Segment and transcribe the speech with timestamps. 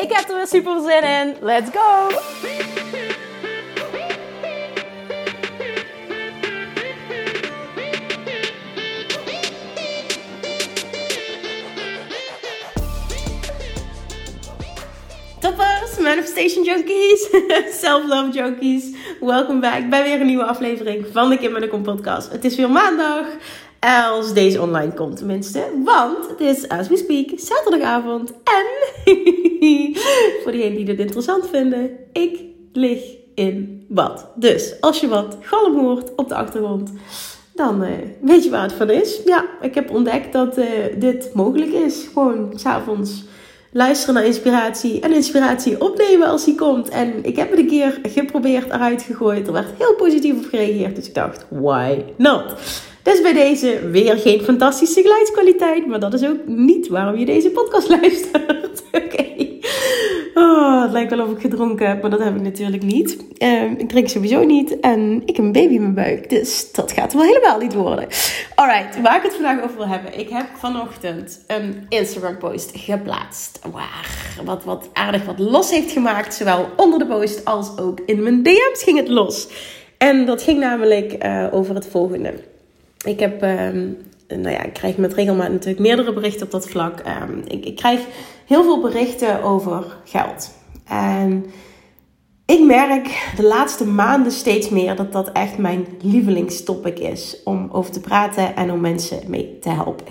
[0.00, 1.36] Ik heb er weer super zin in.
[1.40, 2.08] Let's go!
[15.38, 17.28] Toppers, Manifestation Junkies,
[17.80, 18.84] Self-Love Junkies.
[19.20, 22.32] Welkom back bij weer een nieuwe aflevering van de Kim en de Kom podcast.
[22.32, 23.26] Het is weer maandag
[23.80, 25.64] als deze online komt tenminste.
[25.84, 28.30] Want het is, as we speak, zaterdagavond.
[28.30, 28.66] En,
[30.42, 32.40] voor diegenen die dit interessant vinden, ik
[32.72, 33.00] lig
[33.34, 34.26] in bad.
[34.34, 36.92] Dus, als je wat galm hoort op de achtergrond,
[37.54, 37.88] dan uh,
[38.20, 39.20] weet je waar het van is.
[39.24, 42.06] Ja, ik heb ontdekt dat uh, dit mogelijk is.
[42.12, 43.24] Gewoon s'avonds
[43.72, 46.88] luisteren naar inspiratie en inspiratie opnemen als die komt.
[46.88, 49.46] En ik heb het een keer geprobeerd eruit gegooid.
[49.46, 50.96] Er werd heel positief op gereageerd.
[50.96, 52.54] Dus ik dacht, why not?
[53.02, 55.86] Dus bij deze weer geen fantastische geluidskwaliteit.
[55.86, 58.82] Maar dat is ook niet waarom je deze podcast luistert.
[58.92, 59.30] Oké.
[60.34, 63.16] Oh, het lijkt wel of ik gedronken heb, maar dat heb ik natuurlijk niet.
[63.38, 66.30] Uh, ik drink sowieso niet en ik heb een baby in mijn buik.
[66.30, 68.06] Dus dat gaat wel helemaal niet worden.
[68.54, 70.18] Alright, waar ik het vandaag over wil hebben.
[70.18, 73.60] Ik heb vanochtend een Instagram post geplaatst.
[73.72, 74.08] Waar
[74.44, 76.34] wat, wat aardig wat los heeft gemaakt.
[76.34, 79.48] Zowel onder de post als ook in mijn DM's ging het los.
[79.98, 82.49] En dat ging namelijk uh, over het volgende.
[83.04, 83.96] Ik heb, um,
[84.28, 87.02] nou ja, ik krijg met regelmaat natuurlijk meerdere berichten op dat vlak.
[87.22, 88.00] Um, ik, ik krijg
[88.46, 90.50] heel veel berichten over geld.
[90.84, 91.44] En
[92.46, 97.92] ik merk de laatste maanden steeds meer dat dat echt mijn lievelingstopic is om over
[97.92, 100.06] te praten en om mensen mee te helpen.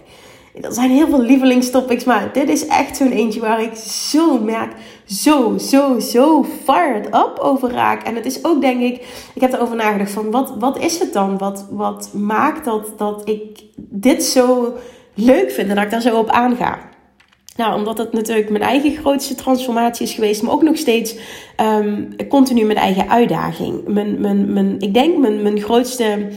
[0.61, 4.71] Er zijn heel veel lievelingstopics, maar dit is echt zo'n eentje waar ik zo merk,
[5.05, 8.03] zo, zo, zo fired up over raak.
[8.03, 8.95] En het is ook, denk ik,
[9.33, 11.37] ik heb erover nagedacht van, wat, wat is het dan?
[11.37, 14.73] Wat, wat maakt dat, dat ik dit zo
[15.13, 16.79] leuk vind en dat ik daar zo op aanga?
[17.55, 21.15] Nou, omdat het natuurlijk mijn eigen grootste transformatie is geweest, maar ook nog steeds
[21.57, 23.87] um, continu mijn eigen uitdaging.
[23.87, 26.27] Mijn, mijn, mijn, ik denk mijn, mijn grootste,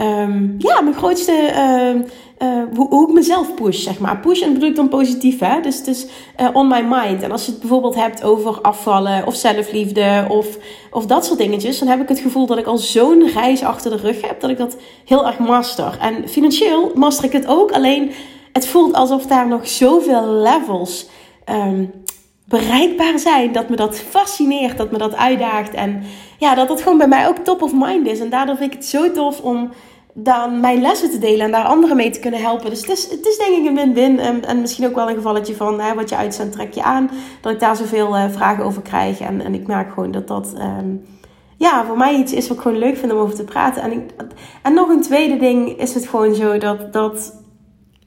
[0.00, 2.10] um, ja, mijn grootste, uh,
[2.42, 4.18] uh, hoe, ik mezelf push, zeg maar.
[4.18, 5.60] Push en bedoel ik dan positief, hè.
[5.60, 6.06] Dus het is
[6.40, 7.22] uh, on my mind.
[7.22, 10.58] En als je het bijvoorbeeld hebt over afvallen of zelfliefde of,
[10.90, 13.90] of dat soort dingetjes, dan heb ik het gevoel dat ik al zo'n reis achter
[13.90, 15.98] de rug heb, dat ik dat heel erg master.
[16.00, 18.12] En financieel master ik het ook, alleen
[18.52, 21.08] het voelt alsof daar nog zoveel levels
[21.50, 21.92] um,
[22.44, 23.52] bereikbaar zijn.
[23.52, 25.74] Dat me dat fascineert, dat me dat uitdaagt.
[25.74, 26.02] En
[26.38, 28.20] ja, dat dat gewoon bij mij ook top of mind is.
[28.20, 29.70] En daardoor vind ik het zo tof om
[30.22, 32.70] dan mijn lessen te delen en daar anderen mee te kunnen helpen.
[32.70, 34.18] Dus het is, het is denk ik een win-win.
[34.18, 37.10] En, en misschien ook wel een gevalletje van hè, wat je uitzendt, trek je aan.
[37.40, 39.20] Dat ik daar zoveel uh, vragen over krijg.
[39.20, 40.54] En, en ik merk gewoon dat dat.
[40.58, 41.04] Um,
[41.56, 43.82] ja, voor mij iets is wat ik gewoon leuk vind om over te praten.
[43.82, 44.08] En,
[44.62, 47.42] en nog een tweede ding is het gewoon zo dat, dat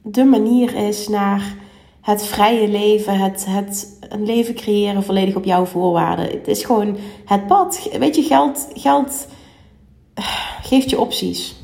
[0.02, 1.54] de manier is naar
[2.00, 6.24] het vrije leven, het, het een leven creëren volledig op jouw voorwaarden.
[6.24, 7.88] Het is gewoon het pad.
[7.98, 9.26] Weet je, geld, geld
[10.62, 11.61] geeft je opties.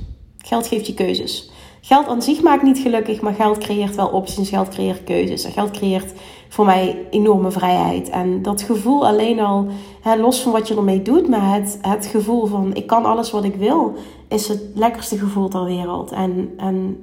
[0.49, 1.51] Geld geeft je keuzes.
[1.81, 4.49] Geld aan zich maakt niet gelukkig, maar geld creëert wel opties.
[4.49, 5.45] Geld creëert keuzes.
[5.45, 6.13] En geld creëert
[6.49, 8.11] voor mij enorme vrijheid.
[8.11, 9.67] En dat gevoel alleen al,
[10.01, 13.31] hè, los van wat je ermee doet, maar het, het gevoel van ik kan alles
[13.31, 13.95] wat ik wil,
[14.29, 16.11] is het lekkerste gevoel ter wereld.
[16.11, 16.97] En, en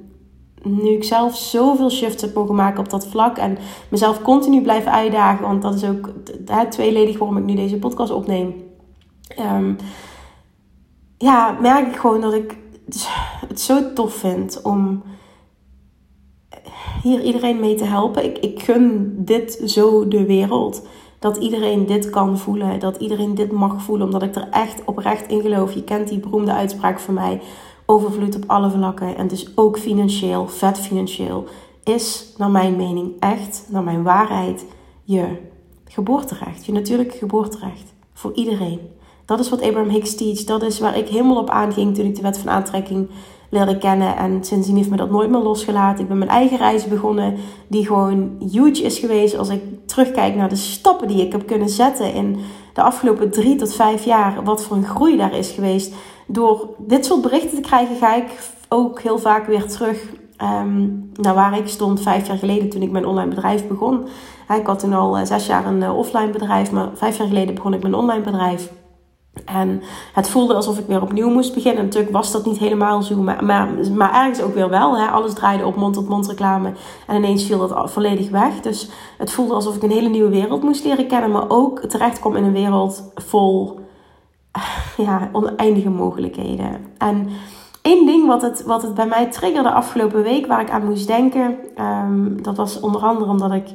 [0.62, 3.58] nu ik zelf zoveel shifts heb mogen maken op dat vlak en
[3.88, 6.12] mezelf continu blijf uitdagen, want dat is ook
[6.46, 8.54] het tweeledig waarom ik nu deze podcast opneem.
[9.56, 9.76] Um,
[11.18, 12.56] ja, merk ik gewoon dat ik
[13.48, 15.02] het zo tof vind om
[17.02, 18.24] hier iedereen mee te helpen.
[18.24, 20.86] Ik, ik gun dit zo de wereld.
[21.18, 22.80] Dat iedereen dit kan voelen.
[22.80, 24.06] Dat iedereen dit mag voelen.
[24.06, 25.72] Omdat ik er echt oprecht in geloof.
[25.72, 27.40] Je kent die beroemde uitspraak van mij
[27.86, 31.44] overvloed op alle vlakken en dus ook financieel, vet financieel,
[31.84, 34.66] is naar mijn mening echt, naar mijn waarheid,
[35.04, 35.36] je
[35.84, 38.80] geboorterecht, je natuurlijke geboorterecht voor iedereen.
[39.26, 40.44] Dat is wat Abraham Hicks teach.
[40.44, 43.08] Dat is waar ik helemaal op aanging toen ik de wet van aantrekking
[43.50, 44.16] leerde kennen.
[44.16, 46.02] En sindsdien heeft me dat nooit meer losgelaten.
[46.02, 47.34] Ik ben mijn eigen reis begonnen,
[47.66, 49.38] die gewoon huge is geweest.
[49.38, 52.38] Als ik terugkijk naar de stappen die ik heb kunnen zetten in
[52.72, 54.44] de afgelopen drie tot vijf jaar.
[54.44, 55.94] Wat voor een groei daar is geweest
[56.26, 60.12] door dit soort berichten te krijgen, ga ik ook heel vaak weer terug
[60.42, 64.06] um, naar waar ik stond vijf jaar geleden toen ik mijn online bedrijf begon.
[64.58, 67.82] Ik had toen al zes jaar een offline bedrijf, maar vijf jaar geleden begon ik
[67.82, 68.72] mijn online bedrijf.
[69.44, 71.84] En het voelde alsof ik weer opnieuw moest beginnen.
[71.84, 74.98] Natuurlijk was dat niet helemaal zo, maar, maar, maar ergens ook weer wel.
[74.98, 75.06] Hè?
[75.06, 76.72] Alles draaide op mond-tot-mond reclame
[77.06, 78.60] en ineens viel dat volledig weg.
[78.60, 78.88] Dus
[79.18, 82.36] het voelde alsof ik een hele nieuwe wereld moest leren kennen, maar ook terecht kwam
[82.36, 83.80] in een wereld vol
[85.06, 86.86] ja, oneindige mogelijkheden.
[86.98, 87.28] En
[87.82, 91.06] één ding wat het, wat het bij mij triggerde afgelopen week, waar ik aan moest
[91.06, 93.68] denken, um, dat was onder andere omdat ik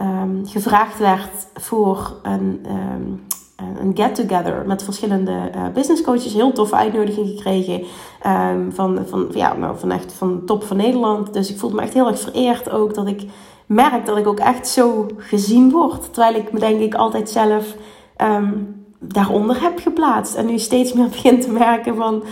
[0.00, 2.66] um, gevraagd werd voor een.
[2.66, 6.32] Um, een get-together met verschillende uh, business coaches.
[6.32, 7.82] Heel toffe uitnodiging gekregen
[8.26, 11.32] um, van, van, ja, nou, van echt van top van Nederland.
[11.32, 13.22] Dus ik voelde me echt heel erg vereerd ook dat ik
[13.66, 16.12] merk dat ik ook echt zo gezien word.
[16.12, 17.76] Terwijl ik me denk ik altijd zelf
[18.22, 20.34] um, daaronder heb geplaatst.
[20.34, 22.24] En nu steeds meer begin te merken van...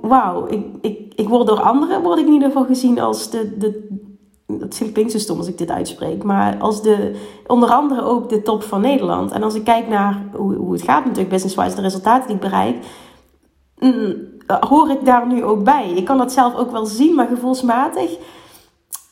[0.00, 3.56] Wauw, ik, ik, ik word door anderen word ik in ieder geval gezien als de,
[3.58, 3.88] de,
[4.58, 7.16] het klinkt zo stom als ik dit uitspreek, maar als de,
[7.46, 9.32] onder andere ook de top van Nederland.
[9.32, 12.42] En als ik kijk naar hoe, hoe het gaat natuurlijk business-wise, de resultaten die ik
[12.42, 12.76] bereik,
[13.78, 14.14] mm,
[14.60, 15.90] hoor ik daar nu ook bij.
[15.90, 18.18] Ik kan dat zelf ook wel zien, maar gevoelsmatig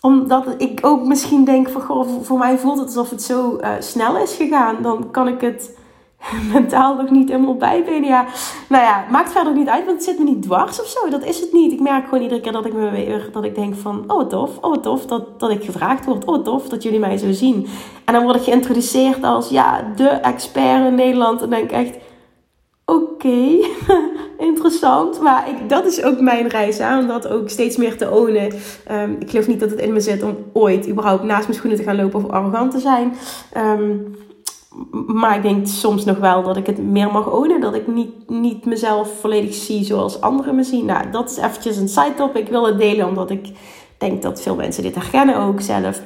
[0.00, 3.70] omdat ik ook misschien denk van, goh, voor mij voelt het alsof het zo uh,
[3.78, 4.82] snel is gegaan.
[4.82, 5.78] Dan kan ik het
[6.52, 8.04] mentaal nog niet helemaal bij ben.
[8.04, 8.26] Ja,
[8.68, 11.10] nou ja, maakt verder niet uit, want het zit me niet dwars of zo.
[11.10, 11.72] Dat is het niet.
[11.72, 14.58] Ik merk gewoon iedere keer dat ik me weer, dat ik denk van, oh tof,
[14.60, 16.24] oh tof dat, dat ik gevraagd word.
[16.24, 17.66] Oh tof dat jullie mij zo zien.
[18.04, 21.42] En dan word ik geïntroduceerd als, ja, de expert in Nederland.
[21.42, 21.96] En denk ik echt,
[22.84, 23.56] oké,
[24.48, 25.20] interessant.
[25.20, 28.52] Maar ik, dat is ook mijn reis, hè, om dat ook steeds meer te ownen.
[28.90, 31.78] Um, ik geloof niet dat het in me zit om ooit überhaupt naast mijn schoenen
[31.78, 33.14] te gaan lopen of arrogant te zijn.
[33.56, 34.16] Um,
[35.06, 37.60] maar ik denk soms nog wel dat ik het meer mag ownen.
[37.60, 40.84] Dat ik niet, niet mezelf volledig zie zoals anderen me zien.
[40.84, 42.42] Nou, dat is eventjes een side topic.
[42.42, 43.48] Ik wil het delen omdat ik
[43.98, 46.02] denk dat veel mensen dit herkennen ook zelf.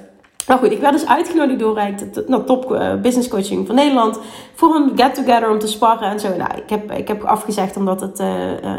[0.47, 4.19] Nou goed, ik werd dus uitgenodigd door de nou, top uh, business coaching van Nederland
[4.55, 6.37] voor een get-together om te sparren en zo.
[6.37, 8.27] Nou, ik heb, ik heb afgezegd omdat het uh,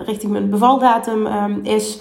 [0.05, 1.99] richting mijn bevaldatum um, is.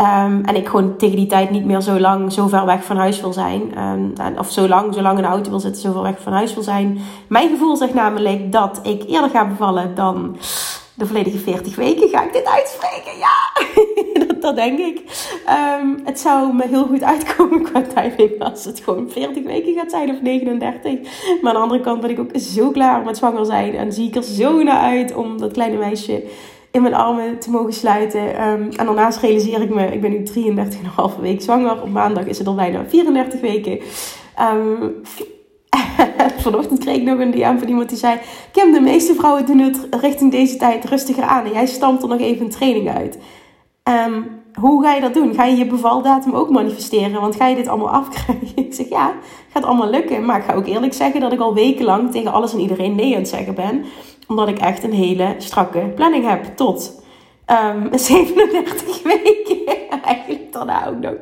[0.00, 2.96] Um, en ik gewoon tegen die tijd niet meer zo lang, zo ver weg van
[2.96, 3.78] huis wil zijn.
[3.78, 6.32] Um, of zo lang, zo lang in de auto wil zitten, zo ver weg van
[6.32, 6.98] huis wil zijn.
[7.28, 10.36] Mijn gevoel zegt namelijk dat ik eerder ga bevallen dan
[10.94, 12.08] de volledige 40 weken.
[12.08, 13.18] Ga ik dit uitspreken?
[13.18, 13.62] Ja,
[14.26, 15.02] dat, dat, denk ik.
[15.80, 19.90] Um, het zou me heel goed uitkomen qua timing als het gewoon 40 weken gaat
[19.90, 20.98] zijn of 39.
[21.42, 23.74] Maar aan de andere kant ben ik ook zo klaar met zwanger zijn.
[23.74, 26.22] En zie ik er zo naar uit om dat kleine meisje
[26.70, 28.48] in mijn armen te mogen sluiten.
[28.48, 30.22] Um, en daarnaast realiseer ik me, ik ben nu
[31.16, 31.82] 33,5 week zwanger.
[31.82, 33.78] Op maandag is het al bijna 34 weken.
[34.40, 34.94] Um,
[36.44, 38.18] vanochtend kreeg ik nog een DM van iemand die zei...
[38.52, 41.44] Kim, de meeste vrouwen doen het richting deze tijd rustiger aan.
[41.44, 43.18] En jij stampt er nog even een training uit.
[44.06, 45.34] Um, hoe ga je dat doen?
[45.34, 47.20] Ga je je bevaldatum ook manifesteren?
[47.20, 48.56] Want ga je dit allemaal afkrijgen?
[48.66, 49.12] Ik zeg ja,
[49.52, 50.24] gaat allemaal lukken.
[50.24, 53.12] Maar ik ga ook eerlijk zeggen dat ik al wekenlang tegen alles en iedereen nee
[53.12, 53.84] aan het zeggen ben
[54.30, 56.44] omdat ik echt een hele strakke planning heb.
[56.56, 56.99] Tot
[57.50, 59.78] um, ehm, 37 weken.
[60.04, 61.14] Eigenlijk daarna ook nog.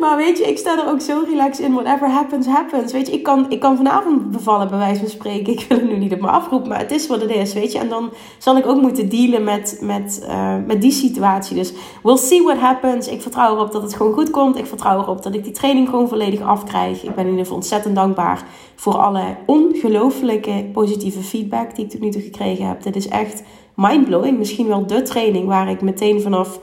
[0.00, 1.72] Maar weet je, ik sta er ook zo relaxed in.
[1.72, 2.92] Whatever happens, happens.
[2.92, 5.52] Weet je, ik kan, ik kan vanavond bevallen, bij wijze van spreken.
[5.52, 7.72] Ik wil het nu niet op me afroepen, maar het is wat het is, weet
[7.72, 7.78] je.
[7.78, 11.56] En dan zal ik ook moeten dealen met, met, uh, met die situatie.
[11.56, 11.72] Dus
[12.02, 13.08] we'll see what happens.
[13.08, 14.58] Ik vertrouw erop dat het gewoon goed komt.
[14.58, 17.02] Ik vertrouw erop dat ik die training gewoon volledig afkrijg.
[17.02, 22.00] Ik ben in ieder geval ontzettend dankbaar voor alle ongelooflijke positieve feedback die ik tot
[22.00, 22.82] nu toe gekregen heb.
[22.82, 23.42] Dit is echt
[23.74, 24.38] mindblowing.
[24.38, 26.60] Misschien wel de training waar ik meteen vanaf,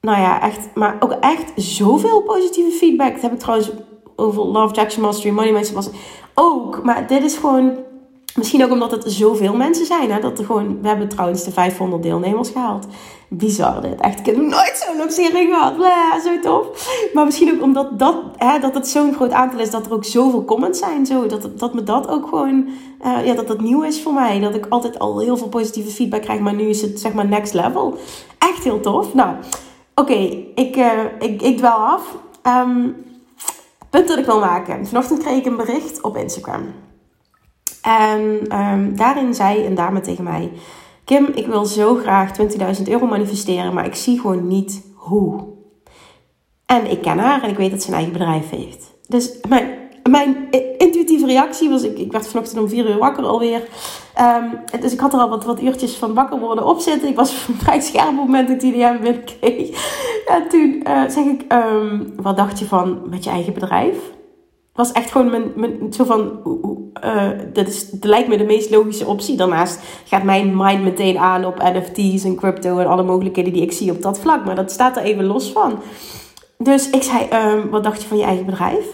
[0.00, 3.12] nou ja, echt, maar ook echt zoveel positieve feedback.
[3.12, 3.70] Dat heb ik trouwens
[4.16, 5.92] over Love Jackson Mastery, Money Mindset
[6.34, 6.82] ook.
[6.82, 7.76] Maar dit is gewoon,
[8.38, 10.10] misschien ook omdat het zoveel mensen zijn.
[10.10, 12.86] Hè, dat er gewoon, we hebben trouwens de 500 deelnemers gehaald.
[13.28, 14.00] Bizar dit.
[14.00, 15.76] Echt, ik heb nooit zo'n lancering gehad.
[15.76, 16.88] Blah, zo tof.
[17.14, 20.04] Maar misschien ook omdat dat, hè, dat het zo'n groot aantal is, dat er ook
[20.04, 21.06] zoveel comments zijn.
[21.06, 22.68] Zo, dat, dat me dat ook gewoon,
[23.04, 24.40] uh, ja, dat dat nieuw is voor mij.
[24.40, 27.28] Dat ik altijd al heel veel positieve feedback krijg, maar nu is het zeg maar
[27.28, 27.98] next level.
[28.38, 29.14] Echt heel tof.
[29.14, 29.36] Nou,
[29.94, 32.16] oké, ik, uh, ik, ik af.
[32.42, 32.96] Um,
[33.90, 34.86] punt dat ik wil maken.
[34.86, 36.62] Vanochtend kreeg ik een bericht op Instagram.
[37.82, 38.20] En
[38.60, 40.52] um, daarin zei een dame tegen mij...
[41.04, 42.30] Kim, ik wil zo graag
[42.78, 45.44] 20.000 euro manifesteren, maar ik zie gewoon niet hoe.
[46.66, 48.94] En ik ken haar en ik weet dat ze een eigen bedrijf heeft.
[49.06, 49.68] Dus mijn,
[50.10, 53.68] mijn intuïtieve reactie was, ik, ik werd vanochtend om 4 uur wakker alweer.
[54.20, 57.08] Um, dus ik had er al wat, wat uurtjes van wakker worden op zitten.
[57.08, 57.32] Ik was
[57.62, 59.68] vrij scherp op het moment dat ik die DM binnenkreeg.
[60.26, 63.96] En toen uh, zeg ik, um, wat dacht je van met je eigen bedrijf?
[64.78, 66.30] Was echt gewoon mijn, mijn zo van,
[67.04, 69.36] uh, dat, is, lijkt me de meest logische optie.
[69.36, 73.72] Daarnaast gaat mijn mind meteen aan op NFT's en crypto en alle mogelijkheden die ik
[73.72, 74.44] zie op dat vlak.
[74.44, 75.78] Maar dat staat er even los van.
[76.58, 78.86] Dus ik zei, um, wat dacht je van je eigen bedrijf?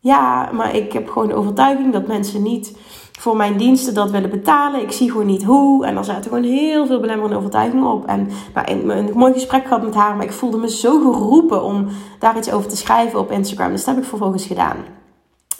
[0.00, 2.76] Ja, maar ik heb gewoon de overtuiging dat mensen niet
[3.18, 4.80] voor mijn diensten dat willen betalen.
[4.80, 5.86] Ik zie gewoon niet hoe.
[5.86, 8.06] En dan zaten gewoon heel veel belemmerende overtuigingen op.
[8.06, 11.86] En nou, een mooi gesprek gehad met haar, maar ik voelde me zo geroepen om
[12.18, 13.70] daar iets over te schrijven op Instagram.
[13.70, 14.76] Dus dat heb ik vervolgens gedaan.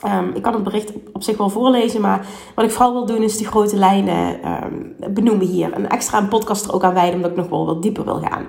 [0.00, 3.22] Ehm, ik kan het bericht op, zich wel voorlezen, maar wat ik vooral wil doen
[3.22, 5.76] is de grote lijnen um, benoemen hier.
[5.76, 8.20] Een extra een podcast er ook aan wijden, omdat ik nog wel wat dieper wil
[8.20, 8.46] gaan.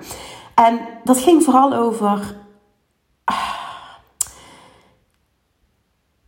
[0.54, 2.34] En dat ging vooral over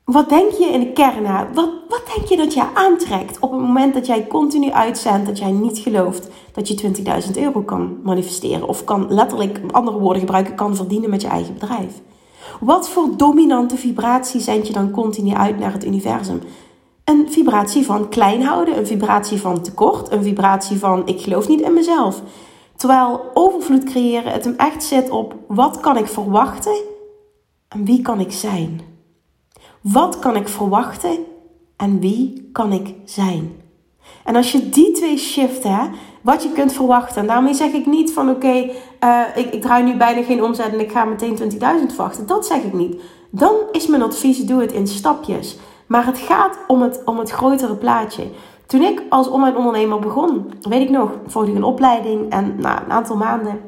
[0.05, 3.61] Wat denk je in de kern Wat, wat denk je dat jij aantrekt op het
[3.61, 6.93] moment dat jij continu uitzendt dat jij niet gelooft dat je
[7.27, 8.69] 20.000 euro kan manifesteren?
[8.69, 12.01] Of kan letterlijk, andere woorden gebruiken, kan verdienen met je eigen bedrijf?
[12.61, 16.41] Wat voor dominante vibratie zend je dan continu uit naar het universum?
[17.05, 21.61] Een vibratie van klein houden, een vibratie van tekort, een vibratie van ik geloof niet
[21.61, 22.23] in mezelf.
[22.77, 26.77] Terwijl overvloed creëren het hem echt zit op wat kan ik verwachten
[27.69, 28.81] en wie kan ik zijn?
[29.81, 31.19] Wat kan ik verwachten
[31.77, 33.53] en wie kan ik zijn?
[34.25, 35.91] En als je die twee shiften,
[36.29, 37.21] wat je kunt verwachten.
[37.21, 40.73] En daarmee zeg ik niet van oké, eh, ik, ik draai nu bijna geen omzet
[40.73, 42.27] en ik ga meteen 20.000 verwachten.
[42.27, 43.01] Dat zeg ik niet.
[43.31, 45.59] Dan is mijn advies, doe het in stapjes.
[45.87, 48.25] Maar het gaat om het, om het grotere plaatje.
[48.67, 52.83] Toen ik als online ondernemer begon, weet ik nog, volgde ik een opleiding en na
[52.85, 53.61] een aantal maanden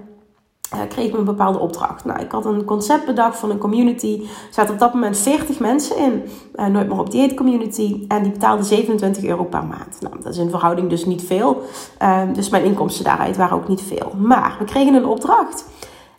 [0.74, 2.04] uh, kreeg ik een bepaalde opdracht.
[2.04, 4.20] Nou, ik had een concept bedacht van een community.
[4.22, 6.22] Er zaten op dat moment 40 mensen in.
[6.54, 8.04] Uh, nooit meer op dieet community.
[8.08, 9.96] En die betaalden 27 euro per maand.
[10.00, 11.62] Nou, dat is in verhouding dus niet veel.
[12.02, 14.12] Uh, dus mijn inkomsten daaruit waren ook niet veel.
[14.18, 15.64] Maar we kregen een opdracht.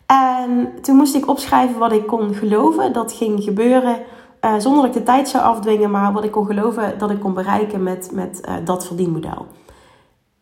[0.06, 2.92] En toen moest ik opschrijven wat ik kon geloven.
[2.92, 3.98] Dat ging gebeuren
[4.44, 5.90] uh, zonder dat ik de tijd zou afdwingen.
[5.90, 9.46] Maar wat ik kon geloven dat ik kon bereiken met, met dat verdienmodel.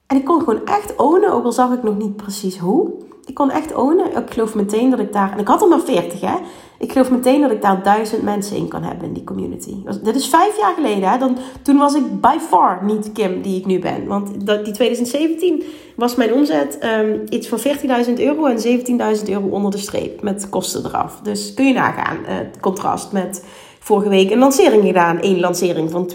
[0.07, 2.91] En ik kon gewoon echt ownen, ook al zag ik nog niet precies hoe.
[3.31, 4.17] Ik kon echt ownen.
[4.17, 5.33] Ik geloof meteen dat ik daar.
[5.33, 6.35] En ik had er maar 40, hè?
[6.79, 9.75] Ik geloof meteen dat ik daar duizend mensen in kan hebben in die community.
[10.03, 11.19] Dit is vijf jaar geleden, hè?
[11.19, 14.07] Dan, toen was ik by far niet Kim die ik nu ben.
[14.07, 15.63] Want dat, die 2017
[15.97, 20.23] was mijn omzet um, iets van 14.000 euro en 17.000 euro onder de streep.
[20.23, 21.21] Met kosten eraf.
[21.23, 23.45] Dus kun je nagaan, uh, het contrast met
[23.79, 25.19] vorige week een lancering gedaan.
[25.21, 26.11] Eén lancering van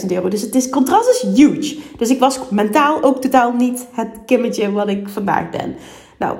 [0.00, 0.28] 250.000 euro.
[0.28, 1.78] Dus het is, contrast is huge.
[1.98, 5.76] Dus ik was mentaal ook totaal niet het kimmetje wat ik vandaag ben.
[6.18, 6.36] Nou,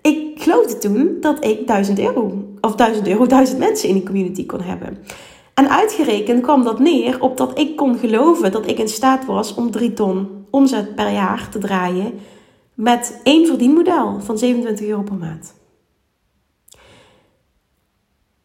[0.00, 4.46] ik geloofde toen dat ik 1000 euro, of 1000 euro, 1000 mensen in die community
[4.46, 4.98] kon hebben.
[5.54, 9.54] En uitgerekend kwam dat neer op dat ik kon geloven dat ik in staat was
[9.54, 12.12] om 3 ton omzet per jaar te draaien
[12.74, 15.54] met één verdienmodel van 27 euro per maand.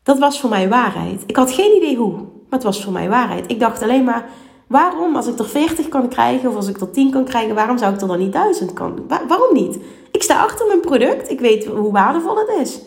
[0.04, 1.24] Dat was voor mij waarheid.
[1.28, 3.52] Ik had geen idee hoe, maar het was voor mij waarheid.
[3.52, 4.30] Ik dacht alleen maar,
[4.70, 7.78] waarom als ik er 40 kan krijgen of als ik er 10 kan krijgen, waarom
[7.78, 9.00] zou ik er dan niet 1000 kan?
[9.08, 9.78] waarom niet?
[10.12, 11.30] Ik sta achter mijn product.
[11.30, 12.80] Ik weet hoe waardevol het is.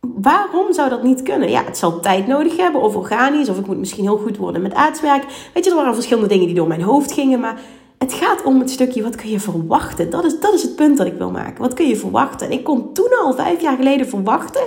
[0.00, 1.50] Waarom zou dat niet kunnen?
[1.50, 4.62] Ja, het zal tijd nodig hebben, of organisch, of ik moet misschien heel goed worden
[4.62, 5.24] met aardswerk.
[5.54, 7.60] Weet je, er waren verschillende dingen die door mijn hoofd gingen, maar
[7.98, 10.10] het gaat om het stukje, wat kun je verwachten?
[10.10, 11.62] Dat is, dat is het punt dat ik wil maken.
[11.62, 12.46] Wat kun je verwachten?
[12.46, 14.62] En ik kon toen al, vijf jaar geleden, verwachten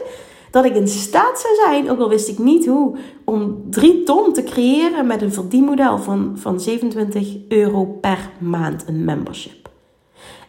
[0.52, 4.34] dat ik in staat zou zijn, ook al wist ik niet hoe, om drie ton
[4.34, 9.70] te creëren met een verdienmodel van, van 27 euro per maand, een membership.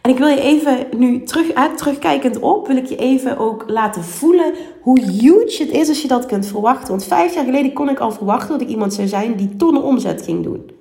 [0.01, 3.63] En ik wil je even nu terug, uit terugkijkend op, wil ik je even ook
[3.67, 6.89] laten voelen hoe huge het is als je dat kunt verwachten.
[6.89, 9.83] Want vijf jaar geleden kon ik al verwachten dat ik iemand zou zijn die tonnen
[9.83, 10.71] omzet ging doen.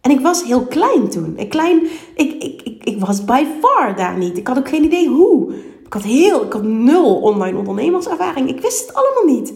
[0.00, 1.32] En ik was heel klein toen.
[1.36, 1.82] Ik, klein,
[2.14, 4.38] ik, ik, ik, ik was by far daar niet.
[4.38, 5.52] Ik had ook geen idee hoe.
[5.90, 8.48] Ik had, heel, ik had nul online ondernemerservaring.
[8.48, 9.52] Ik wist het allemaal niet.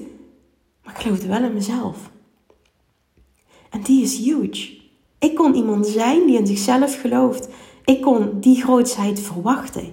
[0.82, 2.10] Maar ik geloofde wel in mezelf.
[3.70, 4.76] En die is huge.
[5.18, 7.48] Ik kon iemand zijn die in zichzelf gelooft.
[7.84, 9.92] Ik kon die grootsheid verwachten.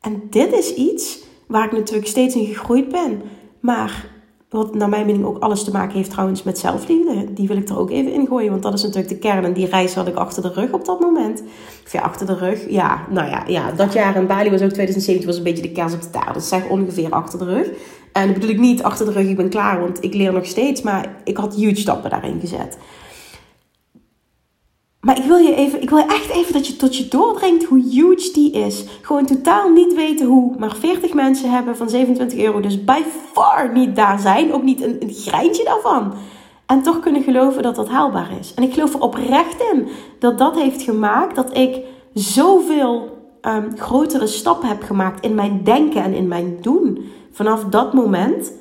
[0.00, 3.22] En dit is iets waar ik natuurlijk steeds in gegroeid ben.
[3.60, 4.15] Maar
[4.56, 7.32] wat naar mijn mening ook alles te maken heeft trouwens met zelfliefde.
[7.34, 8.50] Die wil ik er ook even in gooien.
[8.50, 9.44] Want dat is natuurlijk de kern.
[9.44, 11.42] En die reis had ik achter de rug op dat moment.
[11.84, 12.70] Of ja, achter de rug.
[12.70, 15.72] Ja, nou ja, ja dat jaar in Bali was ook 2017 was een beetje de
[15.72, 16.34] kers op de taart.
[16.34, 17.68] Dus zeg ongeveer achter de rug.
[18.12, 19.80] En dat bedoel ik niet achter de rug, ik ben klaar.
[19.80, 20.82] Want ik leer nog steeds.
[20.82, 22.78] Maar ik had huge stappen daarin gezet.
[25.06, 27.80] Maar ik wil je even, ik wil echt even dat je tot je doordringt hoe
[27.90, 28.84] huge die is.
[29.02, 32.60] Gewoon totaal niet weten hoe, maar 40 mensen hebben van 27 euro.
[32.60, 33.00] Dus by
[33.32, 34.52] far niet daar zijn.
[34.52, 36.12] Ook niet een, een greintje daarvan.
[36.66, 38.54] En toch kunnen geloven dat dat haalbaar is.
[38.54, 41.84] En ik geloof er oprecht in dat dat heeft gemaakt dat ik
[42.14, 47.04] zoveel um, grotere stappen heb gemaakt in mijn denken en in mijn doen.
[47.32, 48.52] Vanaf dat moment,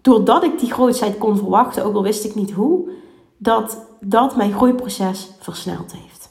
[0.00, 2.90] doordat ik die grootheid kon verwachten, ook al wist ik niet hoe,
[3.36, 6.30] dat dat mijn groeiproces versneld heeft.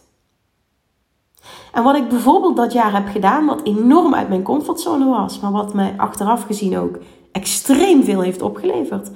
[1.74, 5.52] En wat ik bijvoorbeeld dat jaar heb gedaan, wat enorm uit mijn comfortzone was, maar
[5.52, 6.98] wat mij achteraf gezien ook
[7.32, 9.12] extreem veel heeft opgeleverd,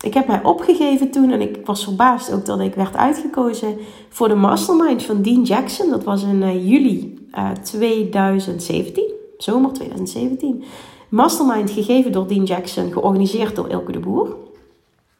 [0.00, 4.28] Ik heb mij opgegeven toen en ik was verbaasd ook dat ik werd uitgekozen voor
[4.28, 5.90] de mastermind van Dean Jackson.
[5.90, 9.04] Dat was in uh, juli uh, 2017,
[9.38, 10.64] zomer 2017.
[11.08, 14.36] Mastermind gegeven door Dean Jackson, georganiseerd door Ilke de Boer.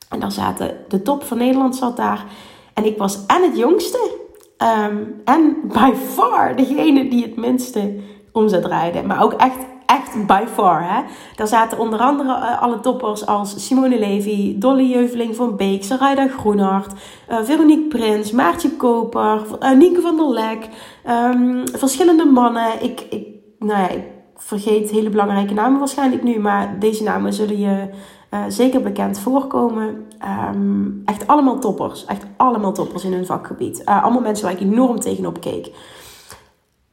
[0.09, 2.25] En daar zaten de top van Nederland zat daar.
[2.81, 4.11] En ik was en het jongste
[4.89, 7.95] um, en by far degene die het minste
[8.33, 9.03] omzet draaide.
[9.03, 10.83] Maar ook echt echt by far.
[10.83, 11.03] Hè?
[11.37, 16.29] Daar zaten onder andere uh, alle toppers als Simone Levy, Dolly Jeuveling van Beek, Sarayda
[16.29, 16.93] Groenhart,
[17.31, 20.69] uh, Veronique Prins, Maartje Koper, uh, Nienke van der Lek,
[21.09, 22.83] um, verschillende mannen.
[22.83, 23.27] Ik, ik,
[23.59, 24.03] nou ja, ik
[24.37, 27.89] vergeet hele belangrijke namen waarschijnlijk nu, maar deze namen zullen je
[28.49, 30.07] zeker bekend voorkomen.
[30.55, 32.05] Um, echt allemaal toppers.
[32.05, 33.85] Echt allemaal toppers in hun vakgebied.
[33.85, 35.73] allemaal mensen waar ik enorm tegenop keek.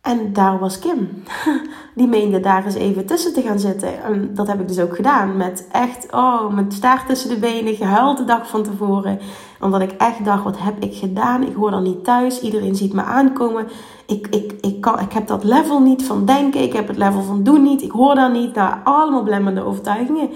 [0.07, 1.23] En daar was Kim.
[1.95, 4.03] Die meende daar eens even tussen te gaan zitten.
[4.03, 5.37] En dat heb ik dus ook gedaan.
[5.37, 9.19] Met echt, oh, met staart tussen de benen, gehuild de dag van tevoren.
[9.59, 11.43] Omdat ik echt dacht, wat heb ik gedaan?
[11.43, 12.41] Ik hoor dan niet thuis.
[12.41, 13.67] Iedereen ziet me aankomen.
[14.05, 16.61] Ik, ik, ik, kan, ik heb dat level niet van denken.
[16.61, 17.81] Ik heb het level van doen niet.
[17.81, 18.55] Ik hoor daar niet.
[18.55, 20.29] Nou, allemaal blemmende overtuigingen.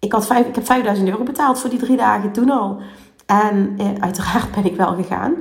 [0.00, 2.80] Ik, had vijf, ik heb 5000 euro betaald voor die drie dagen toen al.
[3.26, 5.34] En eh, uiteraard ben ik wel gegaan.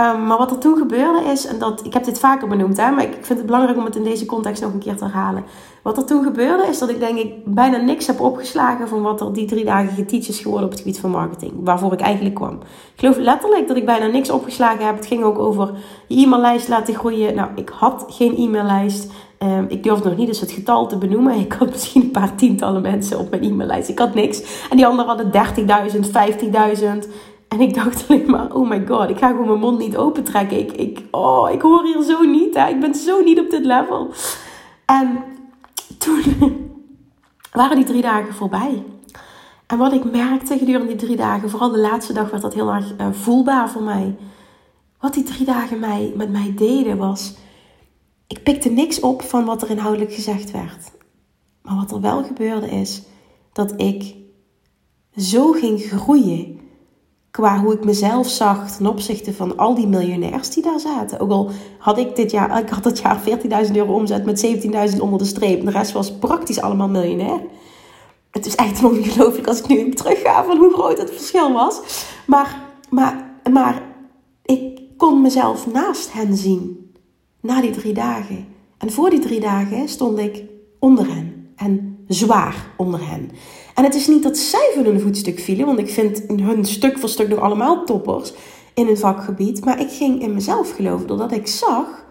[0.00, 2.90] Ehm, maar wat er toen gebeurde is, en dat, ik heb dit vaker benoemd, hè,
[2.90, 5.44] maar ik vind het belangrijk om het in deze context nog een keer te herhalen.
[5.82, 9.20] Wat er toen gebeurde is dat ik denk ik bijna niks heb opgeslagen van wat
[9.20, 11.52] er die drie dagen geteach is geworden op het gebied van marketing.
[11.64, 12.54] Waarvoor ik eigenlijk kwam.
[12.94, 14.96] Ik geloof letterlijk dat ik bijna niks opgeslagen heb.
[14.96, 15.70] Het ging ook over
[16.06, 17.34] je e-maillijst laten groeien.
[17.34, 19.12] Nou, ik had geen e-maillijst.
[19.42, 21.34] Um, ik durfde nog niet eens het getal te benoemen.
[21.34, 23.88] Ik had misschien een paar tientallen mensen op mijn e-maillijst.
[23.88, 24.66] Ik had niks.
[24.70, 25.32] En die anderen hadden
[25.92, 26.10] 30.000,
[27.04, 27.10] 50.000.
[27.48, 30.58] En ik dacht alleen maar, oh my god, ik ga gewoon mijn mond niet opentrekken.
[30.58, 32.54] Ik, ik, oh, ik hoor hier zo niet.
[32.54, 32.68] Hè?
[32.68, 34.12] Ik ben zo niet op dit level.
[34.86, 35.22] En
[35.98, 36.22] toen
[37.52, 38.82] waren die drie dagen voorbij.
[39.66, 42.72] En wat ik merkte gedurende die drie dagen, vooral de laatste dag werd dat heel
[42.72, 44.16] erg uh, voelbaar voor mij.
[45.00, 47.34] Wat die drie dagen mij, met mij deden was,
[48.30, 50.90] ik pikte niks op van wat er inhoudelijk gezegd werd.
[51.62, 53.02] Maar wat er wel gebeurde is
[53.52, 54.14] dat ik
[55.16, 56.60] zo ging groeien
[57.30, 61.20] qua hoe ik mezelf zag ten opzichte van al die miljonairs die daar zaten.
[61.20, 63.20] Ook al had ik dit jaar, ik had dat jaar
[63.66, 64.46] 14.000 euro omzet met
[64.92, 65.64] 17.000 onder de streep.
[65.64, 67.40] De rest was praktisch allemaal miljonair.
[68.30, 71.80] Het is echt ongelooflijk als ik nu terugga van hoe groot het verschil was.
[72.26, 73.82] Maar, maar, maar
[74.42, 76.79] ik kon mezelf naast hen zien.
[77.40, 78.46] Na die drie dagen.
[78.78, 80.44] En voor die drie dagen stond ik
[80.78, 81.52] onder hen.
[81.56, 83.30] En zwaar onder hen.
[83.74, 86.98] En het is niet dat zij van hun voetstuk vielen, want ik vind hun stuk
[86.98, 88.32] voor stuk nog allemaal toppers
[88.74, 89.64] in hun vakgebied.
[89.64, 92.08] Maar ik ging in mezelf geloven doordat ik zag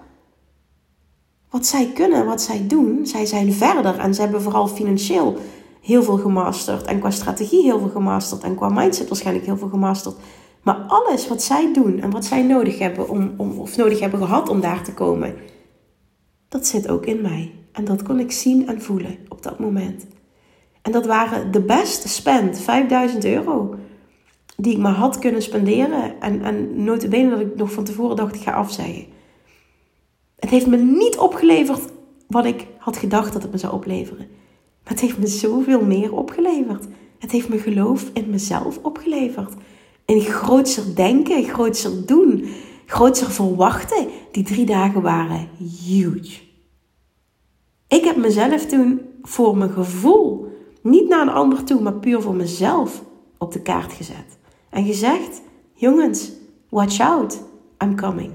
[1.49, 3.05] wat zij kunnen, wat zij doen.
[3.05, 5.37] Zij zijn verder en ze hebben vooral financieel
[5.81, 6.85] heel veel gemasterd.
[6.85, 8.43] En qua strategie heel veel gemasterd.
[8.43, 10.15] En qua mindset waarschijnlijk heel veel gemasterd.
[10.63, 14.19] Maar alles wat zij doen en wat zij nodig hebben om, om, of nodig hebben
[14.19, 15.36] gehad om daar te komen,
[16.48, 17.54] dat zit ook in mij.
[17.72, 20.08] En dat kon ik zien en voelen op dat moment.
[20.82, 23.76] En dat waren de beste spend, 5000 euro,
[24.58, 26.22] die ik maar had kunnen spenderen.
[26.22, 29.06] En, en notabene dat ik nog van tevoren dacht, ik ga afzeggen.
[30.39, 31.82] Het heeft me niet opgeleverd
[32.28, 34.28] wat ik had gedacht dat het me zou opleveren.
[34.84, 36.88] Maar het heeft me zoveel meer opgeleverd.
[37.19, 39.54] Het heeft me geloof in mezelf opgeleverd.
[40.10, 42.50] Een grootser denken, grootser doen,
[42.86, 44.08] grootser verwachten.
[44.32, 45.50] Die drie dagen waren
[45.86, 46.41] huge.
[47.88, 50.48] Ik heb mezelf toen voor mijn gevoel,
[50.82, 53.04] niet naar een ander toe, maar puur voor mezelf
[53.38, 54.38] op de kaart gezet.
[54.69, 55.41] En gezegd:
[55.74, 56.32] jongens,
[56.69, 57.43] watch out,
[57.84, 58.32] I'm coming.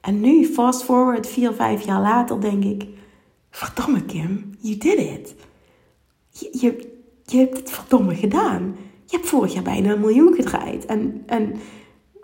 [0.00, 2.86] En nu, fast forward, vier, vijf jaar later, denk ik:
[3.50, 5.34] verdomme Kim, you did it.
[6.30, 6.88] Je,
[7.24, 8.76] je hebt het verdomme gedaan.
[9.10, 10.86] Je hebt vorig jaar bijna een miljoen gedraaid.
[10.86, 11.54] En, en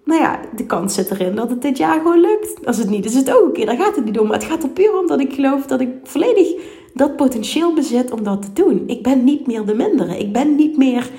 [0.05, 2.67] nou ja, de kans zit erin dat het dit jaar gewoon lukt.
[2.67, 3.67] Als het niet is, het ook een keer.
[3.67, 4.27] Daar gaat het niet om.
[4.27, 6.49] Maar het gaat er puur om dat ik geloof dat ik volledig
[6.95, 8.83] dat potentieel bezit om dat te doen.
[8.87, 10.19] Ik ben niet meer de mindere.
[10.19, 11.11] Ik ben niet meer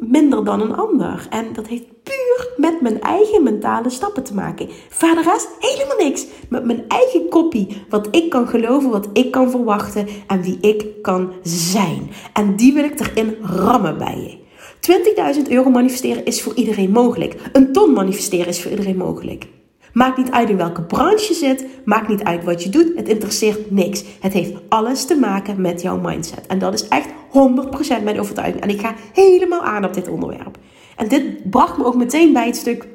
[0.00, 1.26] minder dan een ander.
[1.30, 4.68] En dat heeft puur met mijn eigen mentale stappen te maken.
[4.88, 6.26] Verder helemaal niks.
[6.48, 7.82] Met mijn eigen kopie.
[7.88, 12.10] Wat ik kan geloven, wat ik kan verwachten en wie ik kan zijn.
[12.32, 14.41] En die wil ik erin rammen bij je.
[14.90, 17.34] 20.000 euro manifesteren is voor iedereen mogelijk.
[17.52, 19.46] Een ton manifesteren is voor iedereen mogelijk.
[19.92, 23.08] Maakt niet uit in welke branche je zit, maakt niet uit wat je doet, het
[23.08, 24.04] interesseert niks.
[24.20, 26.46] Het heeft alles te maken met jouw mindset.
[26.46, 28.62] En dat is echt 100% mijn overtuiging.
[28.62, 30.58] En ik ga helemaal aan op dit onderwerp.
[30.96, 32.86] En dit bracht me ook meteen bij het stuk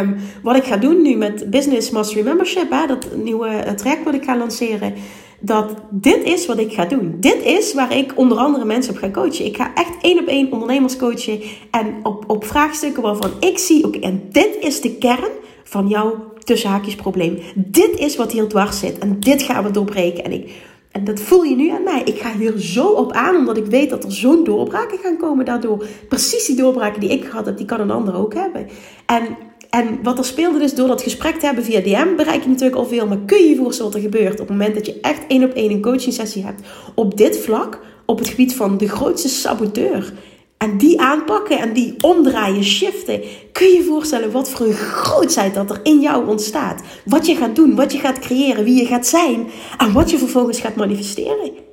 [0.00, 4.14] um, wat ik ga doen nu met Business Mastery Membership, hè, dat nieuwe traject wat
[4.14, 4.94] ik ga lanceren.
[5.40, 7.16] Dat dit is wat ik ga doen.
[7.20, 9.44] Dit is waar ik onder andere mensen op ga coachen.
[9.44, 11.40] Ik ga echt één op één ondernemers coachen.
[11.70, 15.30] En op, op vraagstukken waarvan ik zie, oké, en dit is de kern
[15.64, 17.38] van jouw tussenhaakjes probleem.
[17.54, 18.98] Dit is wat hier dwars zit.
[18.98, 20.24] En dit gaan we doorbreken.
[20.24, 20.50] En, ik,
[20.92, 22.02] en dat voel je nu aan mij.
[22.04, 25.44] Ik ga hier zo op aan, omdat ik weet dat er zo'n doorbraken gaan komen
[25.44, 25.86] daardoor.
[26.08, 28.66] Precies die doorbraken die ik gehad heb, die kan een ander ook hebben.
[29.06, 29.36] En
[29.70, 32.76] en wat er speelde dus door dat gesprek te hebben via DM bereik je natuurlijk
[32.76, 33.06] al veel.
[33.06, 35.44] Maar kun je je voorstellen wat er gebeurt op het moment dat je echt één
[35.44, 36.62] op één een coaching sessie hebt
[36.94, 40.12] op dit vlak, op het gebied van de grootste saboteur.
[40.58, 43.20] En die aanpakken en die omdraaien, shiften.
[43.52, 46.82] Kun je je voorstellen wat voor een grootheid dat er in jou ontstaat.
[47.04, 49.46] Wat je gaat doen, wat je gaat creëren, wie je gaat zijn
[49.78, 51.67] en wat je vervolgens gaat manifesteren.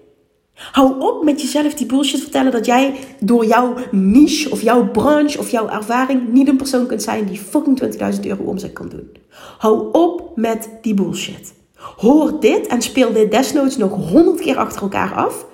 [0.71, 5.39] Hou op met jezelf die bullshit vertellen dat jij door jouw niche of jouw branche
[5.39, 7.81] of jouw ervaring niet een persoon kunt zijn die fucking
[8.15, 9.09] 20.000 euro omzet kan doen.
[9.57, 11.53] Hou op met die bullshit.
[11.75, 15.45] Hoor dit en speel dit desnoods nog 100 keer achter elkaar af.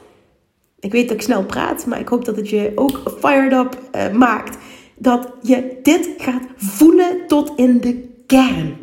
[0.79, 3.77] Ik weet dat ik snel praat, maar ik hoop dat het je ook fired up
[3.95, 4.57] uh, maakt.
[4.95, 8.77] Dat je dit gaat voelen tot in de kern.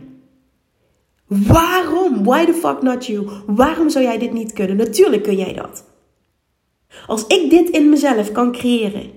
[1.27, 2.25] Waarom?
[2.25, 3.29] Why the fuck not you?
[3.47, 4.77] Waarom zou jij dit niet kunnen?
[4.77, 5.85] Natuurlijk kun jij dat.
[7.07, 9.11] Als ik dit in mezelf kan creëren,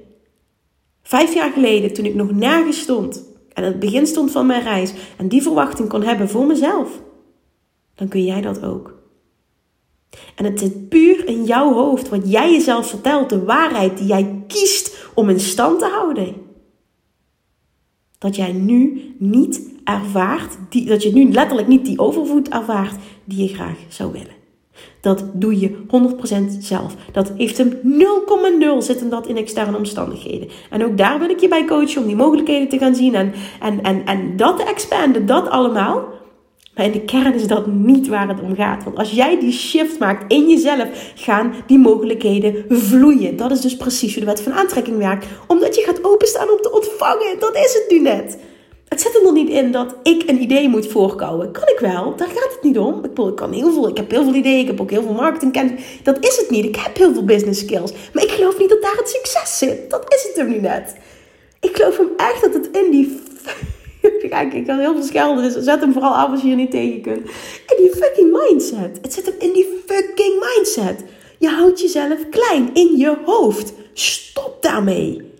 [1.03, 4.93] vijf jaar geleden toen ik nog nergens stond en het begin stond van mijn reis
[5.17, 7.01] en die verwachting kon hebben voor mezelf,
[7.95, 8.99] dan kun jij dat ook.
[10.35, 14.43] En het zit puur in jouw hoofd wat jij jezelf vertelt, de waarheid die jij
[14.47, 16.35] kiest om in stand te houden.
[18.17, 23.47] Dat jij nu niet ervaart, die, dat je nu letterlijk niet die overvoed ervaart die
[23.47, 24.40] je graag zou willen.
[25.01, 26.95] Dat doe je 100% zelf.
[27.11, 30.49] Dat heeft hem 0,0 zitten dat in externe omstandigheden.
[30.69, 33.33] En ook daar wil ik je bij coachen om die mogelijkheden te gaan zien en,
[33.61, 36.19] en, en, en dat te expanden, dat allemaal.
[36.75, 38.83] Maar in de kern is dat niet waar het om gaat.
[38.83, 43.35] Want als jij die shift maakt in jezelf, gaan die mogelijkheden vloeien.
[43.35, 45.25] Dat is dus precies hoe de wet van aantrekking werkt.
[45.47, 47.39] Omdat je gaat openstaan om te ontvangen.
[47.39, 48.37] Dat is het nu net.
[48.91, 51.51] Het zit er nog niet in dat ik een idee moet voorkouwen.
[51.51, 53.03] Kan ik wel, daar gaat het niet om.
[53.05, 55.81] Ik, kan heel veel, ik heb heel veel ideeën, ik heb ook heel veel marketingkennis.
[56.03, 56.65] Dat is het niet.
[56.65, 57.91] Ik heb heel veel business skills.
[58.13, 59.89] Maar ik geloof niet dat daar het succes zit.
[59.89, 60.95] Dat is het er nu net.
[61.59, 63.19] Ik geloof hem echt dat het in die...
[64.29, 66.71] Kijk, ik kan heel veel schelden, dus zet hem vooral af als je er niet
[66.71, 67.29] tegen kunt.
[67.67, 68.99] In die fucking mindset.
[69.01, 71.03] Het zit hem in die fucking mindset.
[71.39, 73.73] Je houdt jezelf klein in je hoofd.
[73.93, 75.30] Stop daarmee.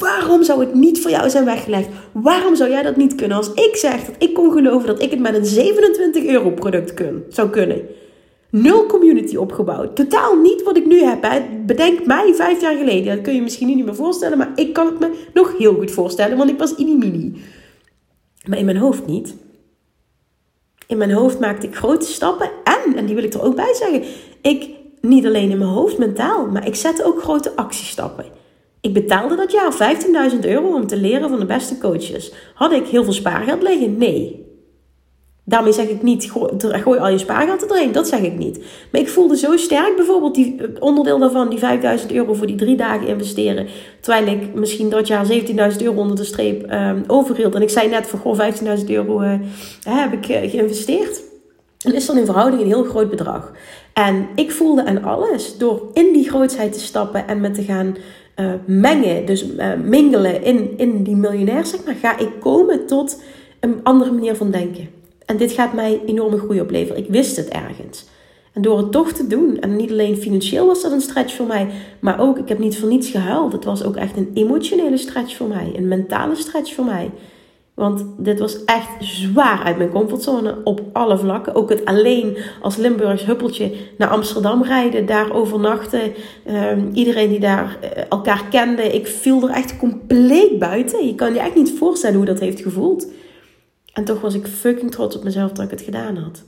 [0.00, 1.88] Waarom zou het niet voor jou zijn weggelegd?
[2.12, 3.36] Waarom zou jij dat niet kunnen?
[3.36, 6.94] Als ik zeg dat ik kon geloven dat ik het met een 27 euro product
[6.94, 7.82] kun, zou kunnen.
[8.50, 9.96] Nul community opgebouwd.
[9.96, 11.22] Totaal niet wat ik nu heb.
[11.22, 11.40] Hè.
[11.66, 13.14] Bedenk mij vijf jaar geleden.
[13.14, 14.38] Dat kun je misschien niet meer voorstellen.
[14.38, 16.36] Maar ik kan het me nog heel goed voorstellen.
[16.36, 17.42] Want ik was mini.
[18.46, 19.34] Maar in mijn hoofd niet.
[20.86, 22.50] In mijn hoofd maakte ik grote stappen.
[22.64, 24.02] En, en die wil ik er ook bij zeggen.
[24.42, 24.68] Ik,
[25.00, 26.46] niet alleen in mijn hoofd mentaal.
[26.46, 28.24] Maar ik zette ook grote actiestappen.
[28.80, 29.96] Ik betaalde dat jaar
[30.32, 32.32] 15.000 euro om te leren van de beste coaches.
[32.54, 33.98] Had ik heel veel spaargeld liggen?
[33.98, 34.48] Nee.
[35.44, 37.92] Daarmee zeg ik niet, gooi, al je spaargeld erin.
[37.92, 38.58] Dat zeg ik niet.
[38.92, 42.56] Maar ik voelde zo sterk bijvoorbeeld die eh, onderdeel daarvan, die 5000 euro voor die
[42.56, 43.66] drie dagen investeren.
[44.00, 45.36] Terwijl ik misschien dat jaar 17.000
[45.78, 47.54] euro onder de streep um, overhield.
[47.54, 48.38] En ik zei net van, goh,
[48.78, 49.34] 15.000 euro uh,
[49.88, 51.22] heb ik uh, geïnvesteerd.
[51.84, 53.52] En is dan in verhouding een heel groot bedrag.
[53.92, 57.96] En ik voelde aan alles door in die grootheid te stappen en met te gaan
[58.40, 63.22] uh, mengen, dus uh, mingelen in, in die miljonair, zeg maar, ga ik komen tot
[63.60, 64.88] een andere manier van denken.
[65.26, 67.02] En dit gaat mij enorme groei opleveren.
[67.02, 68.04] Ik wist het ergens.
[68.52, 71.46] En door het toch te doen, en niet alleen financieel was dat een stretch voor
[71.46, 71.66] mij,
[72.00, 73.52] maar ook, ik heb niet voor niets gehuild.
[73.52, 77.10] Het was ook echt een emotionele stretch voor mij, een mentale stretch voor mij.
[77.80, 81.54] Want dit was echt zwaar uit mijn comfortzone op alle vlakken.
[81.54, 86.12] Ook het alleen als Limburgs huppeltje naar Amsterdam rijden, daar overnachten.
[86.48, 91.06] Um, iedereen die daar uh, elkaar kende, ik viel er echt compleet buiten.
[91.06, 93.06] Je kan je echt niet voorstellen hoe dat heeft gevoeld.
[93.92, 96.44] En toch was ik fucking trots op mezelf dat ik het gedaan had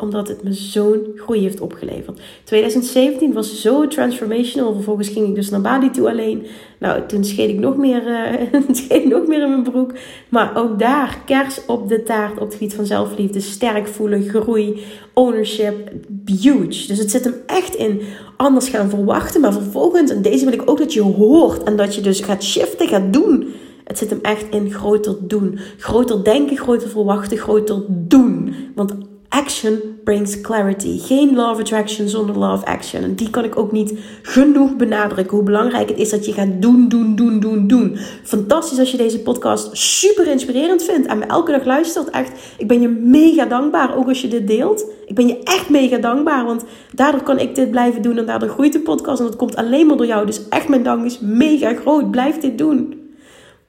[0.00, 2.20] omdat het me zo'n groei heeft opgeleverd.
[2.44, 4.74] 2017 was zo transformational.
[4.74, 6.46] Vervolgens ging ik dus naar Bali toe alleen.
[6.78, 8.06] Nou, toen scheed ik nog meer,
[8.52, 9.92] uh, scheed nog meer in mijn broek.
[10.28, 13.40] Maar ook daar, kers op de taart op het gebied van zelfliefde.
[13.40, 14.82] Sterk voelen, groei,
[15.14, 15.90] ownership.
[16.24, 16.86] Huge.
[16.86, 18.00] Dus het zit hem echt in
[18.36, 19.40] anders gaan verwachten.
[19.40, 21.62] Maar vervolgens, en deze wil ik ook dat je hoort.
[21.62, 23.52] En dat je dus gaat shiften, gaat doen.
[23.84, 25.58] Het zit hem echt in groter doen.
[25.78, 28.54] Groter denken, groter verwachten, groter doen.
[28.74, 28.94] Want
[29.30, 30.98] Action brings clarity.
[30.98, 33.02] Geen law of attraction zonder law action.
[33.02, 35.36] En die kan ik ook niet genoeg benadrukken.
[35.36, 37.96] Hoe belangrijk het is dat je gaat doen, doen, doen, doen, doen.
[38.22, 41.06] Fantastisch als je deze podcast super inspirerend vindt.
[41.06, 42.10] En me elke dag luistert.
[42.10, 43.96] Echt, ik ben je mega dankbaar.
[43.96, 44.86] Ook als je dit deelt.
[45.06, 46.44] Ik ben je echt mega dankbaar.
[46.44, 46.64] Want
[46.94, 48.18] daardoor kan ik dit blijven doen.
[48.18, 49.20] En daardoor groeit de podcast.
[49.20, 50.26] En dat komt alleen maar door jou.
[50.26, 52.10] Dus echt mijn dank is mega groot.
[52.10, 53.10] Blijf dit doen.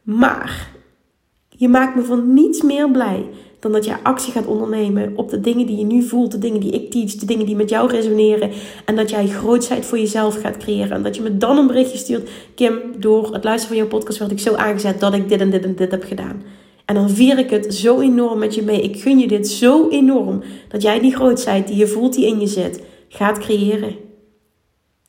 [0.02, 0.70] Maar
[1.50, 3.30] je maakt me van niets meer blij
[3.62, 6.60] dan dat je actie gaat ondernemen op de dingen die je nu voelt, de dingen
[6.60, 8.52] die ik teach, de dingen die met jou resoneren.
[8.86, 10.92] En dat jij grootsheid voor jezelf gaat creëren.
[10.92, 12.30] En dat je me dan een berichtje stuurt.
[12.56, 15.50] Kim, door het luisteren van jouw podcast werd ik zo aangezet dat ik dit en
[15.50, 16.42] dit en dit heb gedaan.
[16.86, 18.82] En dan vier ik het zo enorm met je mee.
[18.82, 20.42] Ik gun je dit zo enorm.
[20.68, 23.96] Dat jij die grootsheid die je voelt, die in je zit, gaat creëren.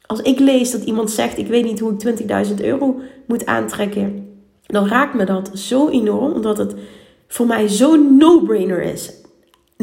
[0.07, 4.27] Als ik lees dat iemand zegt: Ik weet niet hoe ik 20.000 euro moet aantrekken.
[4.67, 6.33] Dan raakt me dat zo enorm.
[6.33, 6.75] Omdat het
[7.33, 9.11] voor mij zo'n no-brainer is.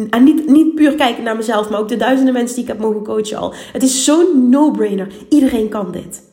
[0.09, 2.79] En niet, niet puur kijken naar mezelf, maar ook de duizenden mensen die ik heb
[2.79, 3.53] mogen coachen al.
[3.71, 5.07] Het is zo'n no-brainer.
[5.29, 6.23] Iedereen kan dit.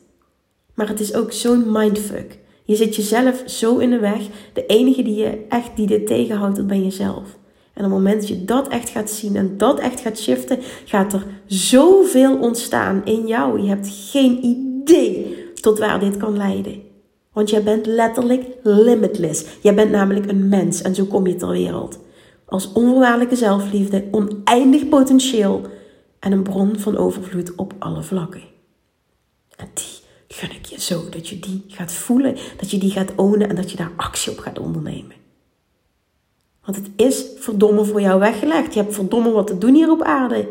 [0.73, 2.39] Maar het is ook zo'n mindfuck.
[2.63, 4.21] Je zit jezelf zo in de weg.
[4.53, 7.37] De enige die je echt die dit tegenhoudt, dat ben jezelf.
[7.73, 10.59] En op het moment dat je dat echt gaat zien en dat echt gaat shiften,
[10.85, 13.61] gaat er zoveel ontstaan in jou.
[13.61, 16.86] Je hebt geen idee tot waar dit kan leiden.
[17.37, 19.45] Want jij bent letterlijk limitless.
[19.61, 21.99] Jij bent namelijk een mens en zo kom je ter wereld.
[22.45, 25.61] Als onvoorwaardelijke zelfliefde, oneindig potentieel
[26.19, 28.41] en een bron van overvloed op alle vlakken.
[29.55, 29.85] En die
[30.27, 33.55] gun ik je zo, dat je die gaat voelen, dat je die gaat ownen en
[33.55, 35.15] dat je daar actie op gaat ondernemen.
[36.65, 38.73] Want het is verdomme voor jou weggelegd.
[38.73, 40.47] Je hebt verdomme wat te doen hier op aarde.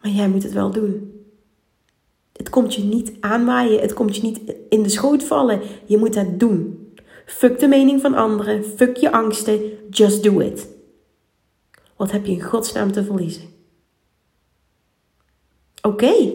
[0.00, 1.11] Maar jij moet het wel doen.
[2.42, 5.60] Het komt je niet aanwaaien, het komt je niet in de schoot vallen.
[5.86, 6.88] Je moet het doen.
[7.26, 10.68] Fuck de mening van anderen, fuck je angsten, just do it.
[11.96, 13.42] Wat heb je in godsnaam te verliezen?
[15.82, 16.32] Oké.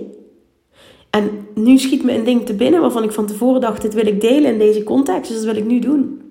[1.09, 4.07] En nu schiet me een ding te binnen waarvan ik van tevoren dacht: dit wil
[4.07, 6.21] ik delen in deze context, dus dat wil ik nu doen.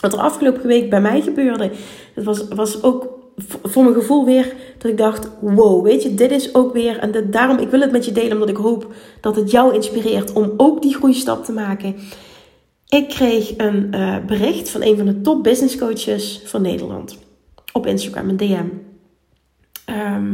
[0.00, 1.70] Wat er afgelopen week bij mij gebeurde,
[2.14, 6.30] dat was, was ook voor mijn gevoel weer dat ik dacht: wow, weet je, dit
[6.30, 6.98] is ook weer.
[6.98, 10.32] En daarom, ik wil het met je delen, omdat ik hoop dat het jou inspireert
[10.32, 11.96] om ook die groeistap te maken.
[12.88, 17.18] Ik kreeg een uh, bericht van een van de top business coaches van Nederland
[17.72, 18.66] op Instagram, een DM.
[19.84, 20.32] Ehm,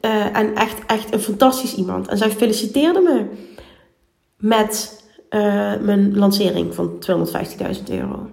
[0.00, 2.08] uh, en echt, echt een fantastisch iemand.
[2.08, 3.26] En zij feliciteerde me
[4.36, 5.40] met uh,
[5.80, 7.04] mijn lancering van
[7.76, 8.30] 250.000 euro.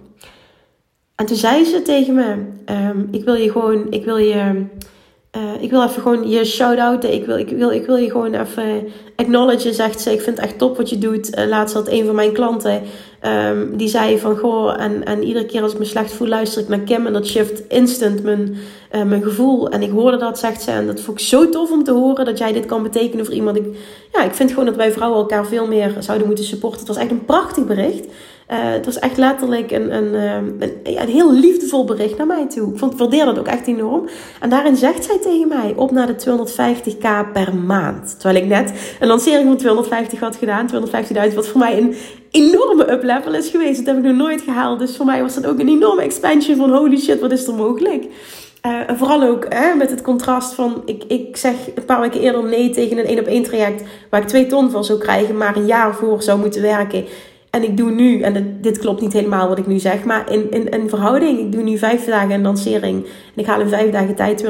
[1.22, 2.36] En toen zei ze tegen me:
[2.74, 4.64] um, Ik wil je gewoon, ik wil je,
[5.36, 7.12] uh, ik wil even gewoon je shout-outen.
[7.12, 10.12] Ik wil, ik, wil, ik wil je gewoon even acknowledgen, zegt ze.
[10.12, 11.38] Ik vind het echt top wat je doet.
[11.38, 12.82] Uh, laatst had een van mijn klanten,
[13.22, 16.62] um, die zei van goh, en, en iedere keer als ik me slecht voel, luister
[16.62, 17.06] ik naar Kim.
[17.06, 18.56] En dat shift instant mijn,
[18.92, 19.70] uh, mijn gevoel.
[19.70, 20.70] En ik hoorde dat, zegt ze.
[20.70, 23.34] En dat vond ik zo tof om te horen dat jij dit kan betekenen voor
[23.34, 23.56] iemand.
[23.56, 23.66] Ik,
[24.12, 26.78] ja, ik vind gewoon dat wij vrouwen elkaar veel meer zouden moeten supporten.
[26.78, 28.06] Het was echt een prachtig bericht.
[28.52, 32.72] Uh, het was echt letterlijk een, een, ehm, een, heel liefdevol bericht naar mij toe.
[32.72, 34.08] Ik vond, waardeer dat ook echt enorm.
[34.40, 38.20] En daarin zegt zij tegen mij op naar de 250k per maand.
[38.20, 40.68] Terwijl ik net een lancering van 250 had gedaan.
[41.28, 41.94] 250.000, wat voor mij een
[42.30, 43.76] enorme up-level is geweest.
[43.76, 44.78] Dat heb ik nog nooit gehaald.
[44.78, 47.54] Dus voor mij was dat ook een enorme expansion van holy shit, wat is er
[47.54, 48.06] mogelijk?
[48.60, 52.44] En vooral ook hè, met het contrast van, ik, ik zeg een paar weken eerder
[52.44, 55.56] nee tegen een 1 op 1 traject waar ik 2 ton van zou krijgen, maar
[55.56, 57.04] een jaar voor zou moeten werken.
[57.52, 60.50] En ik doe nu, en dit klopt niet helemaal wat ik nu zeg, maar in,
[60.50, 63.90] in, in verhouding, ik doe nu vijf dagen een lancering en ik haal in vijf
[63.90, 64.44] dagen tijd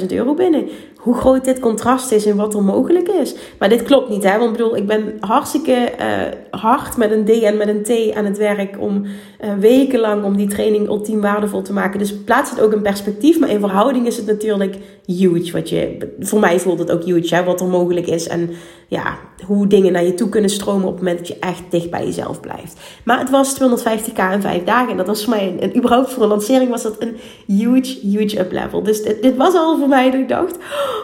[0.00, 0.68] 250.000 euro binnen.
[0.96, 3.34] Hoe groot dit contrast is en wat er mogelijk is.
[3.58, 4.38] Maar dit klopt niet, hè?
[4.38, 8.14] Want ik bedoel, ik ben hartstikke uh, hard met een D en met een T
[8.14, 11.98] aan het werk om uh, wekenlang om die training ultiem waardevol te maken.
[11.98, 15.52] Dus plaats het ook in perspectief, maar in verhouding is het natuurlijk huge.
[15.52, 17.44] Wat je, voor mij voelt het ook huge, hè?
[17.44, 18.50] Wat er mogelijk is en
[18.88, 21.90] ja, hoe dingen naar je toe kunnen stromen op het moment dat je echt dicht
[21.90, 22.80] bij jezelf blijft.
[23.04, 24.90] Maar het was 250k in vijf dagen.
[24.90, 28.15] En dat was voor mij, en überhaupt voor een lancering was dat een huge, huge
[28.18, 28.82] up level.
[28.82, 30.56] Dus dit, dit was al voor mij dat ik dacht,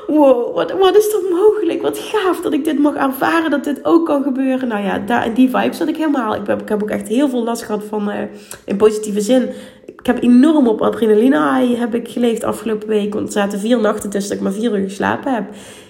[0.07, 1.83] wow, wat, wat is er mogelijk?
[1.83, 4.69] Wat gaaf dat ik dit mag ervaren, dat dit ook kan gebeuren.
[4.69, 6.35] Nou ja, daar, die vibe zat ik helemaal.
[6.35, 8.17] Ik heb, ik heb ook echt heel veel last gehad van, uh,
[8.65, 9.49] in positieve zin.
[9.87, 13.15] Ik heb enorm op adrenaline heb ik geleefd afgelopen week.
[13.15, 15.45] Want er zaten vier nachten tussen dat ik maar vier uur geslapen heb.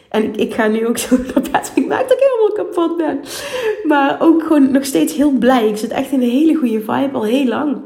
[0.08, 1.72] En ik, ik ga nu ook zo naar bed.
[1.74, 3.20] Ik maak dat ik helemaal kapot ben.
[3.84, 5.68] Maar ook gewoon nog steeds heel blij.
[5.68, 7.80] Ik zit echt in een hele goede vibe al heel lang.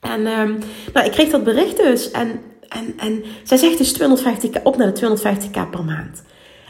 [0.00, 0.58] En um,
[0.92, 2.10] nou, ik kreeg dat bericht dus.
[2.10, 6.22] En, en, en zij zegt dus 250k, op naar de 250k per maand.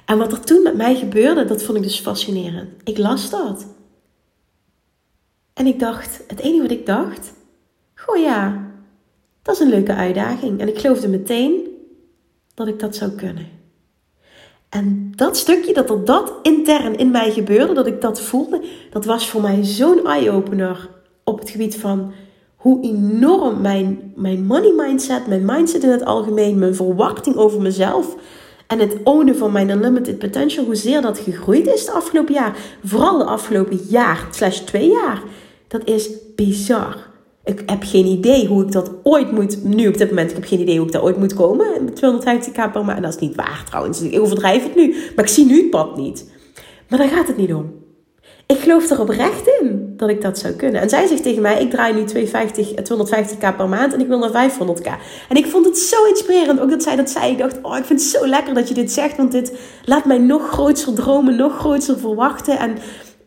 [0.05, 2.69] En wat er toen met mij gebeurde, dat vond ik dus fascinerend.
[2.85, 3.67] Ik las dat.
[5.55, 7.33] En ik dacht, het enige wat ik dacht,
[7.95, 8.71] goh ja,
[9.43, 10.61] dat is een leuke uitdaging.
[10.61, 11.69] En ik geloofde meteen
[12.55, 13.47] dat ik dat zou kunnen.
[14.69, 19.05] En dat stukje, dat er dat intern in mij gebeurde, dat ik dat voelde, dat
[19.05, 20.89] was voor mij zo'n eye-opener
[21.25, 22.13] op het gebied van
[22.61, 28.17] hoe enorm mijn, mijn money mindset, mijn mindset in het algemeen, mijn verwachting over mezelf
[28.67, 32.57] en het ownen van mijn unlimited potential, hoezeer dat gegroeid is de afgelopen jaar.
[32.85, 35.23] Vooral de afgelopen jaar, slash twee jaar.
[35.69, 36.97] Dat is bizar.
[37.45, 39.65] Ik heb geen idee hoe ik dat ooit moet.
[39.65, 41.67] Nu op dit moment, ik heb geen idee hoe ik daar ooit moet komen.
[41.91, 42.97] 250k per maand.
[42.97, 44.01] En dat is niet waar trouwens.
[44.01, 44.95] Ik overdrijf het nu.
[45.17, 46.31] Maar ik zie nu het pad niet.
[46.89, 47.80] Maar daar gaat het niet om.
[48.51, 50.81] Ik geloof er oprecht in dat ik dat zou kunnen.
[50.81, 54.19] En zij zegt tegen mij: Ik draai nu 250, 250k per maand en ik wil
[54.19, 54.89] naar 500k.
[55.29, 56.61] En ik vond het zo inspirerend.
[56.61, 57.33] Ook dat zij dat zei.
[57.33, 59.17] Ik dacht: Oh, ik vind het zo lekker dat je dit zegt.
[59.17, 59.53] Want dit
[59.85, 62.59] laat mij nog groter dromen, nog groter verwachten.
[62.59, 62.77] En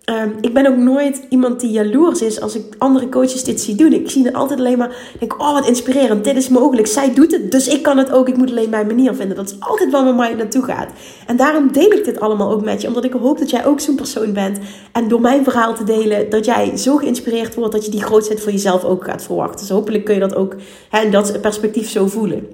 [0.04, 3.76] Ehm, ik ben ook nooit iemand die jaloers is als ik andere coaches dit zie
[3.76, 3.94] doen.
[3.94, 6.88] Ik zie het altijd alleen maar, denk, oh wat inspirerend, dit is mogelijk.
[6.88, 8.28] Zij doet het, dus ik kan het ook.
[8.28, 9.36] Ik moet alleen mijn manier vinden.
[9.36, 10.92] Dat is altijd waar mijn mind naartoe gaat.
[11.28, 13.80] En daarom deel ik dit allemaal ook met je, omdat ik hoop dat jij ook
[13.80, 14.60] zo'n persoon bent.
[14.92, 18.42] En door mijn verhaal te delen, dat jij zo geïnspireerd wordt dat je die grootheid
[18.42, 19.60] voor jezelf ook gaat verwachten.
[19.60, 20.56] Dus hopelijk kun je dat ook
[20.90, 22.48] hè, in dat perspectief zo voelen.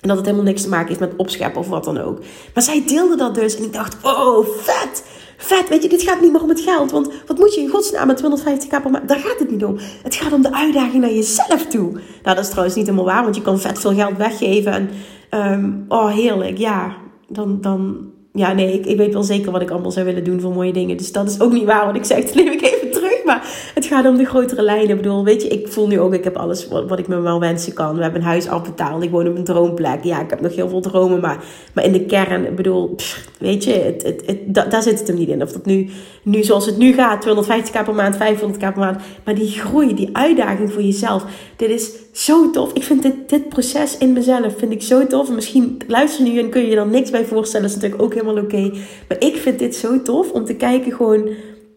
[0.00, 2.18] En dat het helemaal niks te maken heeft met opscheppen of wat dan ook.
[2.54, 5.02] Maar zij deelde dat dus en ik dacht, oh vet
[5.40, 6.90] vet, weet je, dit gaat niet meer om het geld.
[6.90, 9.08] Want wat moet je in godsnaam met 250k per maand?
[9.08, 9.76] Daar gaat het niet om.
[10.02, 11.90] Het gaat om de uitdaging naar jezelf toe.
[11.92, 14.72] Nou, dat is trouwens niet helemaal waar, want je kan vet veel geld weggeven.
[14.72, 14.90] En,
[15.52, 16.96] um, oh, heerlijk, ja.
[17.28, 20.40] Dan, dan, ja, nee, ik, ik, weet wel zeker wat ik allemaal zou willen doen
[20.40, 20.96] voor mooie dingen.
[20.96, 22.24] Dus dat is ook niet waar wat ik zeg.
[22.24, 22.89] Dat neem ik even.
[23.30, 24.88] Maar het gaat om de grotere lijnen.
[24.88, 27.40] Ik bedoel, weet je, ik voel nu ook, ik heb alles wat, ik me wel
[27.40, 27.96] wensen kan.
[27.96, 29.02] We hebben een huis afbetaald.
[29.02, 30.04] Ik woon op een droomplek.
[30.04, 31.20] Ja, ik heb nog heel veel dromen.
[31.20, 32.96] Maar, maar in de kern, ik bedoel,
[33.38, 35.42] weet je, het, het, daar zit het hem niet in.
[35.42, 35.88] Of dat nu,
[36.22, 39.00] nu zoals het nu gaat, 250k per maand, 500k per maand.
[39.24, 41.24] Maar die groei, die uitdaging voor jezelf.
[41.56, 42.72] Dit is zo tof.
[42.72, 45.30] Ik vind dit, dit proces in mezelf vind ik zo tof.
[45.30, 47.66] Misschien luister nu en kun je je er niks bij voorstellen.
[47.66, 48.70] Dat is natuurlijk ook helemaal oké.
[49.08, 51.28] Maar ik vind dit zo tof om te kijken gewoon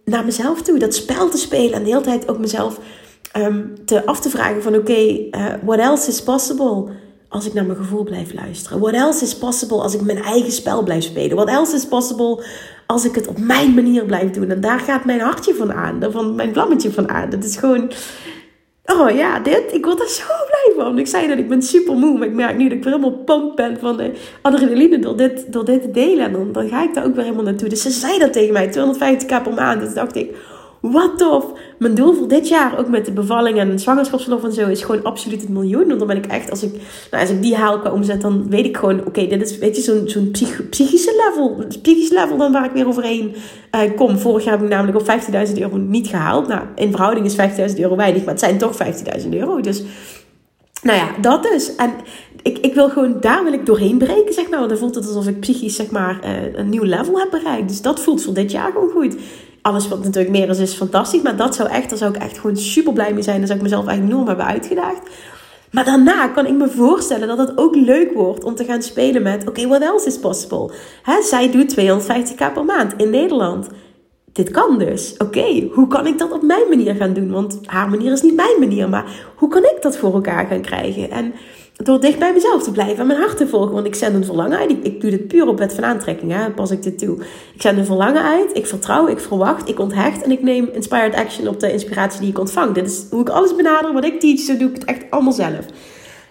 [0.05, 0.79] naar mezelf toe.
[0.79, 2.79] Dat spel te spelen en de hele tijd ook mezelf
[3.37, 4.99] um, te af te vragen van oké,
[5.31, 6.85] uh, what else is possible?
[7.29, 8.79] Als ik naar mijn gevoel blijf luisteren.
[8.79, 11.35] What else is possible als ik mijn eigen spel blijf spelen?
[11.35, 12.45] What else is possible
[12.87, 14.49] als ik het op mijn manier blijf doen?
[14.49, 16.11] En daar gaat mijn hartje van aan.
[16.11, 17.29] Van mijn vlammetje van aan.
[17.29, 17.91] Dat is gewoon
[18.85, 19.73] Oh ja, dit.
[19.73, 20.99] Ik word er zo blij van.
[20.99, 22.17] Ik zei dat ik ben super moe.
[22.17, 25.53] Maar ik merk nu dat ik weer helemaal pomp ben van de adrenaline door dit,
[25.53, 26.25] door dit te delen.
[26.25, 27.69] En dan, dan ga ik daar ook weer helemaal naartoe.
[27.69, 28.67] Dus ze zei dat tegen mij.
[28.67, 29.81] 250k per maand.
[29.81, 30.35] Dus dacht ik,
[30.91, 31.45] wat tof.
[31.79, 35.03] Mijn doel voor dit jaar, ook met de bevalling en zwangerschapsverlof en zo, is gewoon
[35.03, 35.87] absoluut het miljoen.
[35.87, 36.71] Want dan ben ik echt, als ik,
[37.11, 39.75] nou, als ik die haal qua omzet, dan weet ik gewoon, oké, dit is, weet
[39.75, 40.31] je, zo'n zo'n
[40.69, 41.65] psychische level.
[41.81, 43.35] Psychisch level dan waar ik weer overheen
[43.75, 44.17] uh, kom.
[44.17, 46.47] Vorig jaar heb ik namelijk op 15.000 euro niet gehaald.
[46.47, 47.35] Nou, in verhouding is
[47.73, 48.77] 15.000 euro weinig, maar het zijn toch
[49.23, 49.61] 15.000 euro.
[49.61, 49.83] Dus,
[50.81, 51.75] nou ja, dat dus.
[51.75, 51.91] En
[52.41, 54.67] ik, ik wil gewoon, daar wil ik doorheen breken, zeg maar.
[54.67, 57.67] Dan voelt het alsof ik psychisch, zeg maar, uh, een nieuw level heb bereikt.
[57.67, 59.15] Dus dat voelt voor dit jaar gewoon goed
[59.63, 61.21] alles wat natuurlijk meer is, is fantastisch.
[61.21, 63.37] Maar dat zou echt, daar zou ik echt gewoon super blij mee zijn.
[63.37, 65.09] Dan zou ik mezelf eigenlijk enorm hebben uitgedaagd.
[65.71, 69.21] Maar daarna kan ik me voorstellen dat het ook leuk wordt om te gaan spelen
[69.21, 70.71] met: oké, okay, what else is possible?
[71.03, 73.69] Hè, zij doet 250k per maand in Nederland.
[74.31, 75.15] Dit kan dus.
[75.17, 77.31] Oké, hoe kan ik dat op mijn manier gaan doen?
[77.31, 80.61] Want haar manier is niet mijn manier, maar hoe kan ik dat voor elkaar gaan
[80.61, 81.11] krijgen?
[81.11, 81.33] En
[81.73, 83.73] door dicht bij mezelf te blijven en mijn hart te volgen.
[83.73, 84.69] Want ik zend een verlangen uit.
[84.83, 86.31] Ik, doe dit puur op wet van aantrekking.
[86.31, 87.17] Hè, pas ik dit toe.
[87.53, 88.57] Ik zend een verlangen uit.
[88.57, 90.21] Ik vertrouw, ik verwacht, ik onthecht.
[90.21, 92.73] En ik neem inspired action op de inspiratie die ik ontvang.
[92.73, 93.93] Dit is hoe ik alles benader.
[93.93, 95.65] Wat ik teach, zo doe ik het echt allemaal zelf.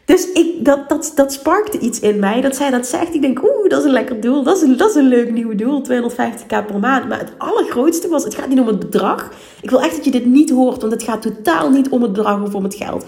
[0.05, 2.41] Dus ik, dat, dat, dat sparkte iets in mij.
[2.41, 3.15] Dat zij dat zegt.
[3.15, 4.43] Ik denk, oeh, dat is een lekker doel.
[4.43, 5.83] Dat is een, dat is een leuk nieuw doel.
[5.91, 7.09] 250k per maand.
[7.09, 9.31] Maar het allergrootste was, het gaat niet om het bedrag.
[9.61, 10.81] Ik wil echt dat je dit niet hoort.
[10.81, 13.05] Want het gaat totaal niet om het bedrag of om het geld.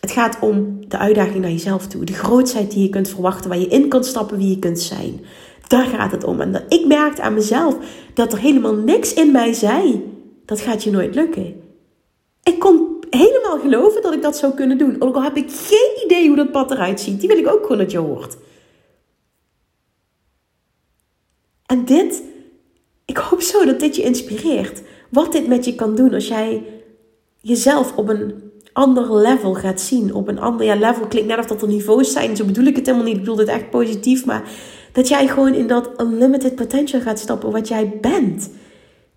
[0.00, 2.04] Het gaat om de uitdaging naar jezelf toe.
[2.04, 5.20] De grootheid die je kunt verwachten, waar je in kan stappen, wie je kunt zijn.
[5.66, 6.40] Daar gaat het om.
[6.40, 7.76] En ik merkte aan mezelf
[8.14, 10.04] dat er helemaal niks in mij zei.
[10.44, 11.60] Dat gaat je nooit lukken.
[12.42, 14.96] Ik kon helemaal geloven dat ik dat zou kunnen doen.
[14.98, 17.20] Ook al heb ik geen idee hoe dat pad eruit ziet.
[17.20, 18.36] Die wil ik ook gewoon dat je hoort.
[21.66, 22.22] En dit,
[23.04, 24.82] ik hoop zo dat dit je inspireert.
[25.08, 26.62] Wat dit met je kan doen als jij
[27.40, 28.47] jezelf op een
[28.78, 30.14] ander level gaat zien.
[30.14, 32.36] Op een ander level klinkt net of dat er niveaus zijn.
[32.36, 33.16] Zo bedoel ik het helemaal niet.
[33.16, 34.24] Ik bedoel dit echt positief.
[34.24, 34.42] Maar
[34.92, 37.50] dat jij gewoon in dat unlimited potential gaat stappen.
[37.50, 38.50] Wat jij bent.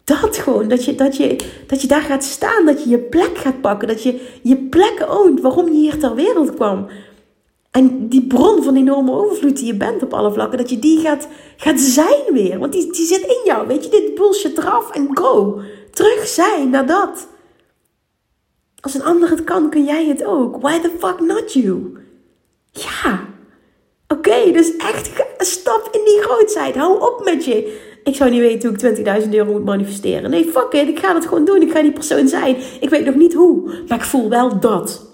[0.03, 0.68] Dat gewoon.
[0.68, 1.36] Dat je, dat, je,
[1.68, 2.66] dat je daar gaat staan.
[2.66, 3.88] Dat je je plek gaat pakken.
[3.88, 5.41] Dat je je plek oont.
[5.41, 6.88] Waarom je hier ter wereld kwam.
[7.72, 10.57] En die bron van enorme overvloed die je bent op alle vlakken.
[10.57, 12.59] Dat je die gaat, gaat zijn weer.
[12.59, 13.68] Want die, die zit in jou.
[13.68, 15.59] Weet je, dit bullshit eraf en go.
[15.91, 17.28] Terug zijn naar dat.
[18.82, 20.61] Als een ander het kan, kun jij het ook.
[20.61, 21.97] Why the fuck not you?
[22.71, 23.29] Ja.
[24.07, 26.75] Oké, dus echt stap in die grootheid.
[26.75, 27.89] Hou op met je.
[28.03, 30.29] Ik zou niet weten hoe ik 20.000 euro moet manifesteren.
[30.29, 30.88] Nee, fuck it.
[30.88, 31.61] Ik ga dat gewoon doen.
[31.61, 32.55] Ik ga die persoon zijn.
[32.79, 33.71] Ik weet nog niet hoe.
[33.88, 35.09] Maar ik voel wel dat.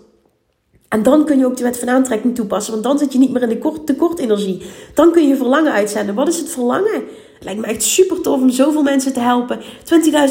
[0.87, 2.71] En dan kun je ook de wet van aantrekking toepassen.
[2.71, 4.61] Want dan zit je niet meer in de kort, tekortenergie.
[4.93, 6.15] Dan kun je verlangen uitzenden.
[6.15, 7.03] Wat is het verlangen?
[7.33, 9.59] Het lijkt me echt super tof om zoveel mensen te helpen.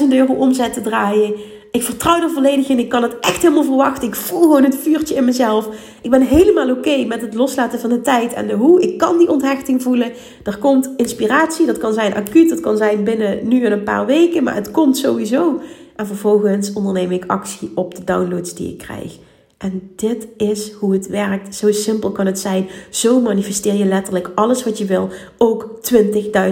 [0.00, 1.34] 20.000 euro omzet te draaien.
[1.76, 2.78] Ik vertrouw er volledig in.
[2.78, 4.08] Ik kan het echt helemaal verwachten.
[4.08, 5.68] Ik voel gewoon het vuurtje in mezelf.
[6.02, 8.82] Ik ben helemaal oké met het loslaten van de tijd en de hoe.
[8.82, 10.12] Ik kan die onthechting voelen.
[10.44, 11.66] Er komt inspiratie.
[11.66, 12.48] Dat kan zijn acuut.
[12.48, 14.42] Dat kan zijn binnen nu en een paar weken.
[14.42, 15.60] Maar het komt sowieso.
[15.96, 19.18] En vervolgens onderneem ik actie op de downloads die ik krijg.
[19.58, 21.54] En dit is hoe het werkt.
[21.54, 22.68] Zo simpel kan het zijn.
[22.90, 25.08] Zo manifesteer je letterlijk alles wat je wil.
[25.38, 25.80] Ook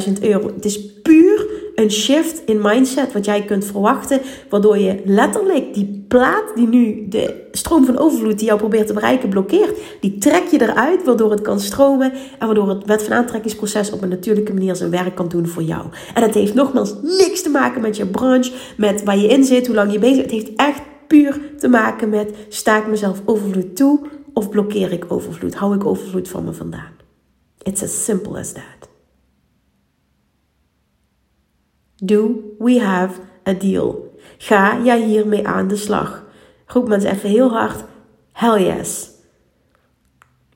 [0.07, 0.47] 20.000 euro.
[0.55, 1.44] Het is puur
[1.75, 4.21] een shift in mindset wat jij kunt verwachten.
[4.49, 8.93] Waardoor je letterlijk die plaat die nu de stroom van overvloed die jou probeert te
[8.93, 9.79] bereiken blokkeert.
[10.01, 12.13] Die trek je eruit waardoor het kan stromen.
[12.39, 15.63] En waardoor het wet van aantrekkingsproces op een natuurlijke manier zijn werk kan doen voor
[15.63, 15.87] jou.
[16.15, 18.53] En dat heeft nogmaals niks te maken met je branche.
[18.77, 19.67] Met waar je in zit.
[19.67, 20.31] Hoe lang je bezig bent.
[20.31, 24.01] Het heeft echt puur te maken met sta ik mezelf overvloed toe
[24.33, 25.55] of blokkeer ik overvloed?
[25.55, 26.93] Hou ik overvloed van me vandaan?
[27.63, 28.94] It's as simple as that.
[32.05, 34.17] Do we have a deal?
[34.39, 36.25] Ga jij hiermee aan de slag?
[36.67, 37.85] Roep mensen even heel hard.
[38.33, 39.11] Hell yes.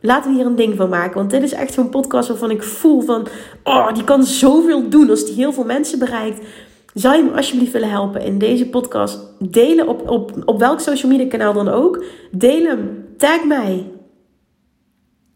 [0.01, 1.15] Laten we hier een ding van maken.
[1.15, 3.27] Want dit is echt zo'n podcast waarvan ik voel van...
[3.65, 6.47] Oh, die kan zoveel doen als die heel veel mensen bereikt.
[6.95, 9.21] Zou je me alsjeblieft willen helpen in deze podcast?
[9.39, 12.05] Delen op, op, op welk social media kanaal dan ook.
[12.31, 13.07] Deel hem.
[13.17, 13.91] Tag mij.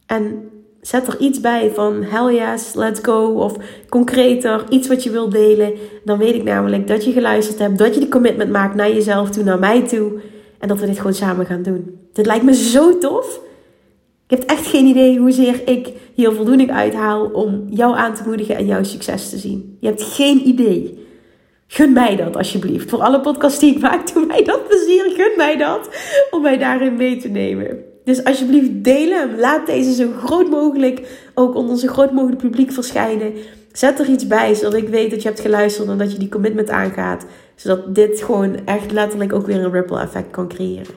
[0.06, 0.50] En
[0.82, 3.26] zet er iets bij van hell yes, let's go.
[3.26, 3.56] Of
[3.88, 5.72] concreter, iets wat je wilt delen.
[6.04, 7.78] Dan weet ik namelijk dat je geluisterd hebt.
[7.78, 10.20] Dat je die commitment maakt naar jezelf toe, naar mij toe.
[10.58, 11.98] En dat we dit gewoon samen gaan doen.
[12.12, 13.40] Dit lijkt me zo tof.
[14.28, 18.56] Ik heb echt geen idee hoezeer ik hier voldoening uithaal om jou aan te moedigen
[18.56, 19.76] en jouw succes te zien.
[19.80, 21.06] Je hebt geen idee.
[21.66, 22.90] Gun mij dat alsjeblieft.
[22.90, 25.04] Voor alle podcasts die ik maak, doe mij dat plezier.
[25.16, 25.88] Gun mij dat
[26.30, 27.91] om mij daarin mee te nemen.
[28.04, 29.38] Dus alsjeblieft deel hem.
[29.38, 33.32] Laat deze zo groot mogelijk ook onder zo groot mogelijk publiek verschijnen.
[33.72, 36.28] Zet er iets bij, zodat ik weet dat je hebt geluisterd en dat je die
[36.28, 37.24] commitment aangaat.
[37.54, 40.94] Zodat dit gewoon echt letterlijk ook weer een ripple effect kan creëren.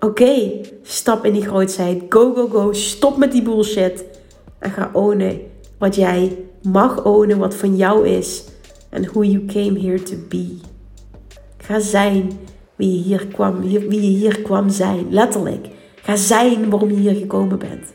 [0.00, 0.50] Oké,
[0.82, 2.02] stap in die grootheid.
[2.08, 2.72] Go, go, go.
[2.72, 4.04] Stop met die bullshit.
[4.58, 5.40] En ga ownen
[5.78, 8.44] wat jij mag ownen, wat van jou is
[8.90, 10.56] and who you came here to be.
[11.58, 12.30] Ga zijn
[12.76, 15.06] wie je hier kwam, wie je hier kwam zijn.
[15.10, 15.66] Letterlijk.
[16.08, 17.92] Ga zijn waarom je hier gekomen bent.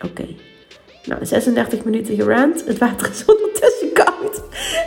[0.00, 0.26] Oké.
[1.04, 2.64] Nou, 36 minuten gerand.
[2.66, 4.42] Het water is ondertussen koud.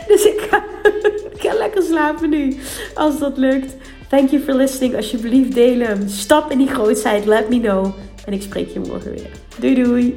[0.06, 0.64] Dus ik ga,
[1.34, 2.56] ik ga lekker slapen nu.
[2.94, 3.76] Als dat lukt.
[4.08, 4.96] Thank you for listening.
[4.96, 6.08] Alsjeblieft deel hem.
[6.08, 7.24] Stap in die grootheid.
[7.24, 7.86] Let me know.
[8.24, 9.30] En ik spreek je morgen weer.
[9.58, 10.16] Doei doei.